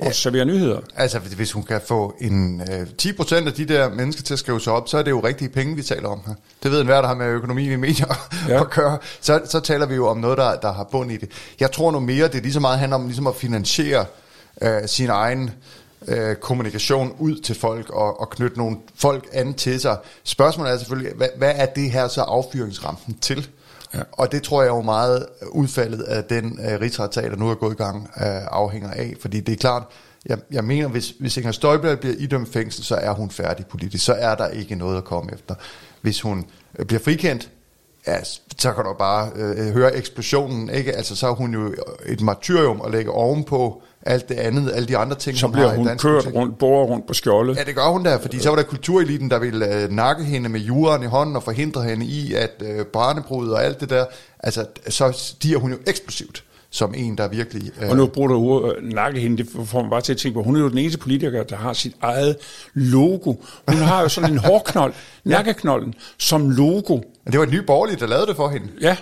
og 0.06 0.14
servere 0.14 0.44
nyheder. 0.44 0.80
Altså, 0.96 1.18
hvis 1.18 1.52
hun 1.52 1.62
kan 1.62 1.80
få 1.86 2.14
en 2.20 2.60
øh, 2.60 2.86
10% 3.02 3.34
af 3.34 3.52
de 3.52 3.64
der 3.64 3.90
mennesker 3.90 4.22
til 4.22 4.32
at 4.32 4.38
skrive 4.38 4.60
sig 4.60 4.72
op, 4.72 4.88
så 4.88 4.98
er 4.98 5.02
det 5.02 5.10
jo 5.10 5.20
rigtige 5.20 5.48
penge, 5.48 5.76
vi 5.76 5.82
taler 5.82 6.08
om 6.08 6.20
her. 6.26 6.34
Det 6.62 6.70
ved 6.70 6.80
enhver, 6.80 7.00
der 7.00 7.08
har 7.08 7.14
med 7.14 7.26
økonomi 7.26 7.72
i 7.72 7.76
medier 7.76 8.14
ja. 8.48 8.60
at 8.60 8.70
gøre. 8.70 8.98
Så, 9.20 9.40
så 9.44 9.60
taler 9.60 9.86
vi 9.86 9.94
jo 9.94 10.08
om 10.08 10.18
noget, 10.18 10.38
der, 10.38 10.56
der 10.56 10.72
har 10.72 10.84
bund 10.84 11.12
i 11.12 11.16
det. 11.16 11.28
Jeg 11.60 11.72
tror 11.72 11.90
nu 11.90 12.00
mere, 12.00 12.28
det 12.28 12.34
er 12.34 12.42
lige 12.42 12.52
så 12.52 12.60
meget 12.60 12.78
handler 12.78 12.96
om 12.96 13.06
ligesom 13.06 13.26
at 13.26 13.36
finansiere 13.36 14.04
øh, 14.62 14.80
sin 14.86 15.08
egen 15.08 15.50
øh, 16.08 16.36
kommunikation 16.36 17.14
ud 17.18 17.40
til 17.40 17.54
folk 17.54 17.90
og, 17.90 18.20
og 18.20 18.30
knytte 18.30 18.58
nogle 18.58 18.76
folk 18.94 19.28
an 19.32 19.54
til 19.54 19.80
sig. 19.80 19.96
Spørgsmålet 20.24 20.72
er 20.72 20.78
selvfølgelig, 20.78 21.12
hvad, 21.16 21.28
hvad 21.36 21.52
er 21.56 21.66
det 21.66 21.90
her 21.90 22.08
så 22.08 22.20
affyringsrampen 22.20 23.18
til? 23.20 23.48
Ja. 23.94 24.00
Og 24.12 24.32
det 24.32 24.42
tror 24.42 24.62
jeg 24.62 24.70
jo 24.70 24.82
meget 24.82 25.26
udfaldet 25.50 26.02
af 26.02 26.24
den 26.24 26.58
øh, 26.64 26.74
uh, 26.74 26.80
rigsretssag, 26.80 27.30
der 27.30 27.36
nu 27.36 27.50
er 27.50 27.54
gået 27.54 27.72
i 27.72 27.76
gang, 27.76 27.96
uh, 27.96 28.26
afhænger 28.46 28.90
af. 28.90 29.14
Fordi 29.20 29.40
det 29.40 29.52
er 29.52 29.56
klart, 29.56 29.82
jeg, 30.26 30.38
jeg 30.50 30.64
mener, 30.64 30.88
hvis, 30.88 31.14
hvis 31.20 31.36
Inger 31.36 31.52
Støjberg 31.52 31.98
bliver 31.98 32.14
idømt 32.18 32.52
fængsel, 32.52 32.84
så 32.84 32.94
er 32.94 33.10
hun 33.10 33.30
færdig 33.30 33.66
politisk. 33.66 34.04
Så 34.04 34.12
er 34.12 34.34
der 34.34 34.48
ikke 34.48 34.74
noget 34.74 34.96
at 34.96 35.04
komme 35.04 35.34
efter. 35.34 35.54
Hvis 36.00 36.20
hun 36.20 36.46
øh, 36.78 36.86
bliver 36.86 37.00
frikendt, 37.00 37.50
ja, 38.06 38.24
så 38.58 38.72
kan 38.72 38.84
du 38.84 38.94
bare 38.98 39.30
uh, 39.34 39.72
høre 39.72 39.96
eksplosionen. 39.96 40.70
Ikke? 40.70 40.92
Altså, 40.92 41.16
så 41.16 41.26
er 41.26 41.34
hun 41.34 41.54
jo 41.54 41.74
et 42.06 42.20
martyrium 42.20 42.80
at 42.84 42.90
lægge 42.90 43.10
ovenpå 43.10 43.82
alt 44.02 44.28
det 44.28 44.34
andet, 44.34 44.72
alle 44.74 44.88
de 44.88 44.96
andre 44.96 45.16
ting, 45.16 45.36
Så 45.36 45.48
bliver 45.48 45.68
hun, 45.68 45.76
hun 45.76 45.86
kørt 45.86 45.98
politik. 46.00 46.34
rundt, 46.34 46.58
borer 46.58 46.84
rundt 46.86 47.06
på 47.06 47.14
skjoldet. 47.14 47.56
Ja, 47.56 47.64
det 47.64 47.74
gør 47.74 47.92
hun 47.92 48.04
der, 48.04 48.18
fordi 48.18 48.38
så 48.38 48.48
var 48.48 48.56
der 48.56 48.62
kultureliten, 48.62 49.30
der 49.30 49.38
ville 49.38 49.84
uh, 49.84 49.94
nakke 49.96 50.24
hende 50.24 50.48
med 50.48 50.60
juraen 50.60 51.02
i 51.02 51.06
hånden 51.06 51.36
og 51.36 51.42
forhindre 51.42 51.82
hende 51.82 52.06
i 52.06 52.34
at 52.34 52.50
uh, 52.60 52.86
barnebrud 52.86 53.48
og 53.48 53.64
alt 53.64 53.80
det 53.80 53.90
der. 53.90 54.04
Altså, 54.40 54.66
så 54.88 55.12
stiger 55.12 55.58
hun 55.58 55.70
jo 55.70 55.78
eksplosivt 55.86 56.44
som 56.72 56.94
en, 56.96 57.18
der 57.18 57.28
virkelig... 57.28 57.70
Øh... 57.82 57.90
Og 57.90 57.96
nu 57.96 58.06
bruger 58.06 58.28
du 58.28 58.34
ordet 58.34 58.76
øh, 58.76 58.92
nakke 58.92 59.20
hende, 59.20 59.36
det 59.36 59.48
får 59.64 59.80
man 59.80 59.90
bare 59.90 60.00
til 60.00 60.12
at 60.12 60.18
tænke 60.18 60.34
på. 60.34 60.42
Hun 60.42 60.56
er 60.56 60.60
jo 60.60 60.68
den 60.68 60.78
eneste 60.78 60.98
politiker, 60.98 61.42
der 61.42 61.56
har 61.56 61.72
sit 61.72 61.96
eget 62.02 62.36
logo. 62.74 63.34
Hun 63.68 63.76
har 63.76 64.02
jo 64.02 64.08
sådan 64.08 64.30
en 64.32 64.38
hårknold, 64.38 64.94
nakkeknolden, 65.24 65.94
som 66.18 66.50
logo. 66.50 67.00
Det 67.26 67.38
var 67.38 67.44
et 67.44 67.50
nye 67.50 67.62
borgerlige, 67.62 68.00
der 68.00 68.06
lavede 68.06 68.26
det 68.26 68.36
for 68.36 68.48
hende. 68.48 68.66
Ja. 68.80 68.96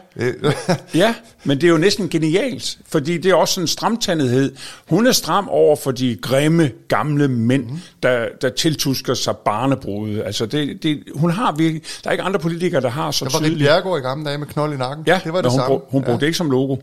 ja, 0.94 1.14
men 1.44 1.60
det 1.60 1.66
er 1.66 1.70
jo 1.70 1.76
næsten 1.78 2.08
genialt, 2.08 2.78
fordi 2.88 3.18
det 3.18 3.30
er 3.30 3.34
også 3.34 3.60
en 3.60 3.66
stramtandethed. 3.66 4.54
Hun 4.88 5.06
er 5.06 5.12
stram 5.12 5.48
over 5.48 5.76
for 5.76 5.90
de 5.90 6.16
grimme, 6.22 6.70
gamle 6.88 7.28
mænd, 7.28 7.64
mm. 7.66 7.78
der, 8.02 8.26
der 8.42 8.48
tiltusker 8.50 9.14
sig 9.14 9.36
barnebrudet. 9.36 10.22
Altså 10.26 10.46
det, 10.46 10.82
det, 10.82 11.02
hun 11.14 11.30
har 11.30 11.52
virkelig, 11.52 11.82
der 12.04 12.10
er 12.10 12.12
ikke 12.12 12.24
andre 12.24 12.40
politikere, 12.40 12.80
der 12.80 12.90
har 12.90 13.10
så 13.10 13.18
tydeligt. 13.18 13.32
Det 13.32 13.40
var 13.40 13.48
tydeligt. 13.48 13.68
Bjergård 13.68 13.98
i 13.98 14.02
gamle 14.02 14.24
dage 14.24 14.38
med 14.38 14.46
knold 14.46 14.74
i 14.74 14.76
nakken. 14.76 15.04
Ja, 15.06 15.20
det 15.24 15.32
var 15.32 15.40
det 15.40 15.50
hun, 15.50 15.58
samme. 15.58 15.68
Brug, 15.68 15.88
hun 15.90 16.02
brugte 16.02 16.12
ja. 16.12 16.20
det 16.20 16.26
ikke 16.26 16.38
som 16.38 16.50
logo. 16.50 16.76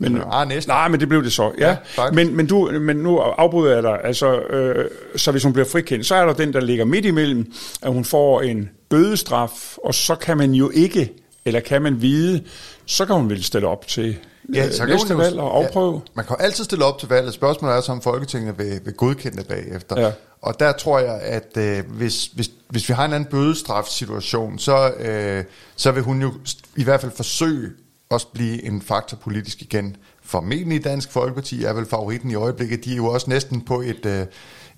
Men, 0.00 0.22
ah, 0.32 0.48
næsten. 0.48 0.70
Nej, 0.70 0.88
men 0.88 1.00
det 1.00 1.08
blev 1.08 1.24
det 1.24 1.32
så, 1.32 1.52
ja. 1.58 1.76
ja 1.98 2.10
men, 2.10 2.36
men, 2.36 2.46
du, 2.46 2.70
men 2.80 2.96
nu 2.96 3.18
afbryder 3.18 3.74
jeg 3.74 3.82
dig. 3.82 3.98
Altså, 4.04 4.38
øh, 4.40 4.90
så 5.16 5.30
hvis 5.30 5.42
hun 5.42 5.52
bliver 5.52 5.66
frikendt, 5.66 6.06
så 6.06 6.14
er 6.14 6.24
der 6.26 6.32
den, 6.32 6.52
der 6.52 6.60
ligger 6.60 6.84
midt 6.84 7.04
imellem, 7.04 7.52
at 7.82 7.92
hun 7.92 8.04
får 8.04 8.42
en 8.42 8.70
bødestraf, 8.88 9.76
og 9.84 9.94
så 9.94 10.14
kan 10.14 10.36
man 10.36 10.52
jo 10.52 10.70
ikke, 10.74 11.12
eller 11.44 11.60
kan 11.60 11.82
man 11.82 12.02
vide, 12.02 12.42
så 12.86 13.06
kan 13.06 13.16
hun 13.16 13.30
vel 13.30 13.44
stille 13.44 13.68
op 13.68 13.86
til 13.86 14.16
ja, 14.54 14.70
så 14.70 14.86
næste 14.86 15.08
kan 15.08 15.18
valg 15.18 15.40
og 15.40 15.56
afprøve. 15.56 15.94
Ja, 15.94 16.10
man 16.14 16.24
kan 16.24 16.36
altid 16.38 16.64
stille 16.64 16.84
op 16.84 16.98
til 16.98 17.08
valget. 17.08 17.34
Spørgsmålet 17.34 17.76
er 17.76 17.80
så, 17.80 17.92
om 17.92 18.02
Folketinget 18.02 18.58
vil, 18.58 18.80
vil 18.84 18.94
godkende 18.94 19.36
det 19.36 19.46
bagefter. 19.46 20.00
Ja. 20.00 20.12
Og 20.42 20.60
der 20.60 20.72
tror 20.72 20.98
jeg, 20.98 21.20
at 21.20 21.56
øh, 21.56 21.84
hvis, 21.90 22.26
hvis, 22.26 22.50
hvis 22.68 22.88
vi 22.88 22.94
har 22.94 23.04
en 23.04 23.12
anden 23.12 23.30
bødestrafsituation, 23.30 24.58
så, 24.58 24.92
øh, 24.98 25.44
så 25.76 25.90
vil 25.92 26.02
hun 26.02 26.22
jo 26.22 26.32
i 26.76 26.84
hvert 26.84 27.00
fald 27.00 27.12
forsøge 27.16 27.70
også 28.10 28.26
blive 28.26 28.64
en 28.64 28.82
faktor 28.82 29.16
politisk 29.16 29.62
igen. 29.62 29.96
Formentlig 30.22 30.84
Dansk 30.84 31.12
Folkeparti 31.12 31.64
er 31.64 31.72
vel 31.72 31.86
favoritten 31.86 32.30
i 32.30 32.34
øjeblikket. 32.34 32.84
De 32.84 32.92
er 32.92 32.96
jo 32.96 33.06
også 33.06 33.30
næsten 33.30 33.60
på 33.60 33.80
et, 33.80 34.06
øh, 34.06 34.26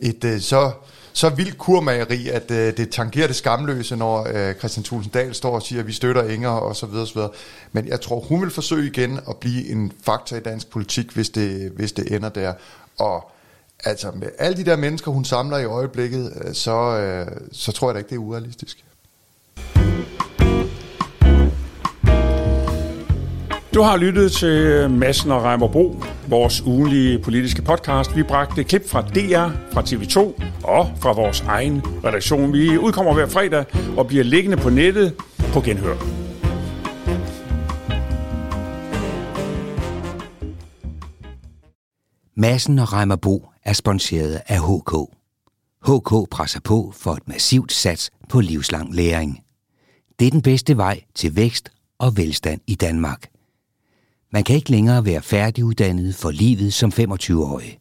et, 0.01 0.25
et 0.25 0.25
øh, 0.25 0.41
så, 0.41 0.73
så 1.13 1.29
vildt 1.29 1.59
kurmageri, 1.59 2.29
at 2.29 2.51
øh, 2.51 2.77
det 2.77 2.91
tangerer 2.91 3.27
det 3.27 3.37
skamløse, 3.37 3.97
når 3.97 4.29
øh, 4.35 4.55
Christian 4.55 4.85
Thulsen 4.85 5.13
Dahl 5.13 5.35
står 5.35 5.55
og 5.55 5.63
siger, 5.63 5.81
at 5.81 5.87
vi 5.87 5.93
støtter 5.93 6.29
Inger 6.29 6.49
og 6.49 6.77
så 6.77 6.87
videre, 6.87 7.03
og 7.03 7.09
så 7.09 7.15
videre. 7.15 7.31
Men 7.73 7.89
jeg 7.89 8.01
tror, 8.01 8.21
hun 8.21 8.41
vil 8.41 8.51
forsøge 8.51 8.87
igen 8.87 9.21
at 9.29 9.37
blive 9.37 9.69
en 9.69 9.93
faktor 10.03 10.37
i 10.37 10.41
dansk 10.41 10.71
politik, 10.71 11.11
hvis 11.11 11.31
det, 11.31 11.71
hvis 11.71 11.93
det 11.93 12.15
ender 12.17 12.29
der. 12.29 12.53
Og 12.99 13.31
altså 13.85 14.11
med 14.11 14.29
alle 14.39 14.57
de 14.57 14.65
der 14.65 14.77
mennesker, 14.77 15.11
hun 15.11 15.25
samler 15.25 15.59
i 15.59 15.65
øjeblikket, 15.65 16.33
øh, 16.45 16.55
så, 16.55 16.99
øh, 16.99 17.27
så 17.53 17.73
tror 17.73 17.89
jeg 17.89 17.95
da 17.95 17.99
ikke, 17.99 18.09
det 18.11 18.17
er 18.17 18.21
urealistisk. 18.21 18.85
Du 23.79 23.83
har 23.83 23.97
lyttet 23.97 24.33
til 24.33 24.91
Massen 24.91 25.31
og 25.31 25.43
Reimer 25.43 25.69
Bro, 25.69 25.97
vores 26.29 26.63
ugenlige 26.63 27.19
politiske 27.19 27.63
podcast. 27.63 28.17
Vi 28.17 28.23
bragte 28.23 28.65
klip 28.65 28.89
fra 28.89 29.03
DR, 29.03 29.73
fra 29.73 29.83
TV2 29.83 30.19
og 30.65 30.93
fra 31.01 31.13
vores 31.13 31.41
egen 31.41 31.83
redaktion. 32.05 32.53
Vi 32.53 32.79
udkommer 32.79 33.15
hver 33.15 33.27
fredag 33.27 33.65
og 33.97 34.07
bliver 34.07 34.25
liggende 34.25 34.57
på 34.57 34.71
nettet 34.71 35.15
på 35.53 35.61
genhør. 35.61 35.97
Massen 42.37 42.79
og 42.79 42.93
Reimer 42.93 43.17
Bo 43.17 43.49
er 43.65 43.73
sponsoreret 43.73 44.41
af 44.49 44.59
HK. 44.59 44.93
HK 45.87 46.31
presser 46.31 46.61
på 46.65 46.93
for 46.97 47.13
et 47.13 47.29
massivt 47.29 47.73
sats 47.73 48.11
på 48.29 48.41
livslang 48.41 48.95
læring. 48.95 49.41
Det 50.19 50.27
er 50.27 50.31
den 50.31 50.43
bedste 50.43 50.77
vej 50.77 51.01
til 51.15 51.37
vækst 51.37 51.71
og 51.99 52.17
velstand 52.17 52.61
i 52.67 52.75
Danmark. 52.75 53.29
Man 54.33 54.45
kan 54.45 54.57
ikke 54.57 54.71
længere 54.71 55.05
være 55.05 55.23
færdiguddannet 55.23 56.15
for 56.15 56.31
livet 56.31 56.73
som 56.75 56.93
25-årig. 56.95 57.79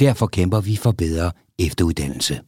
Derfor 0.00 0.26
kæmper 0.26 0.60
vi 0.60 0.76
for 0.76 0.92
bedre 0.92 1.32
efteruddannelse. 1.58 2.40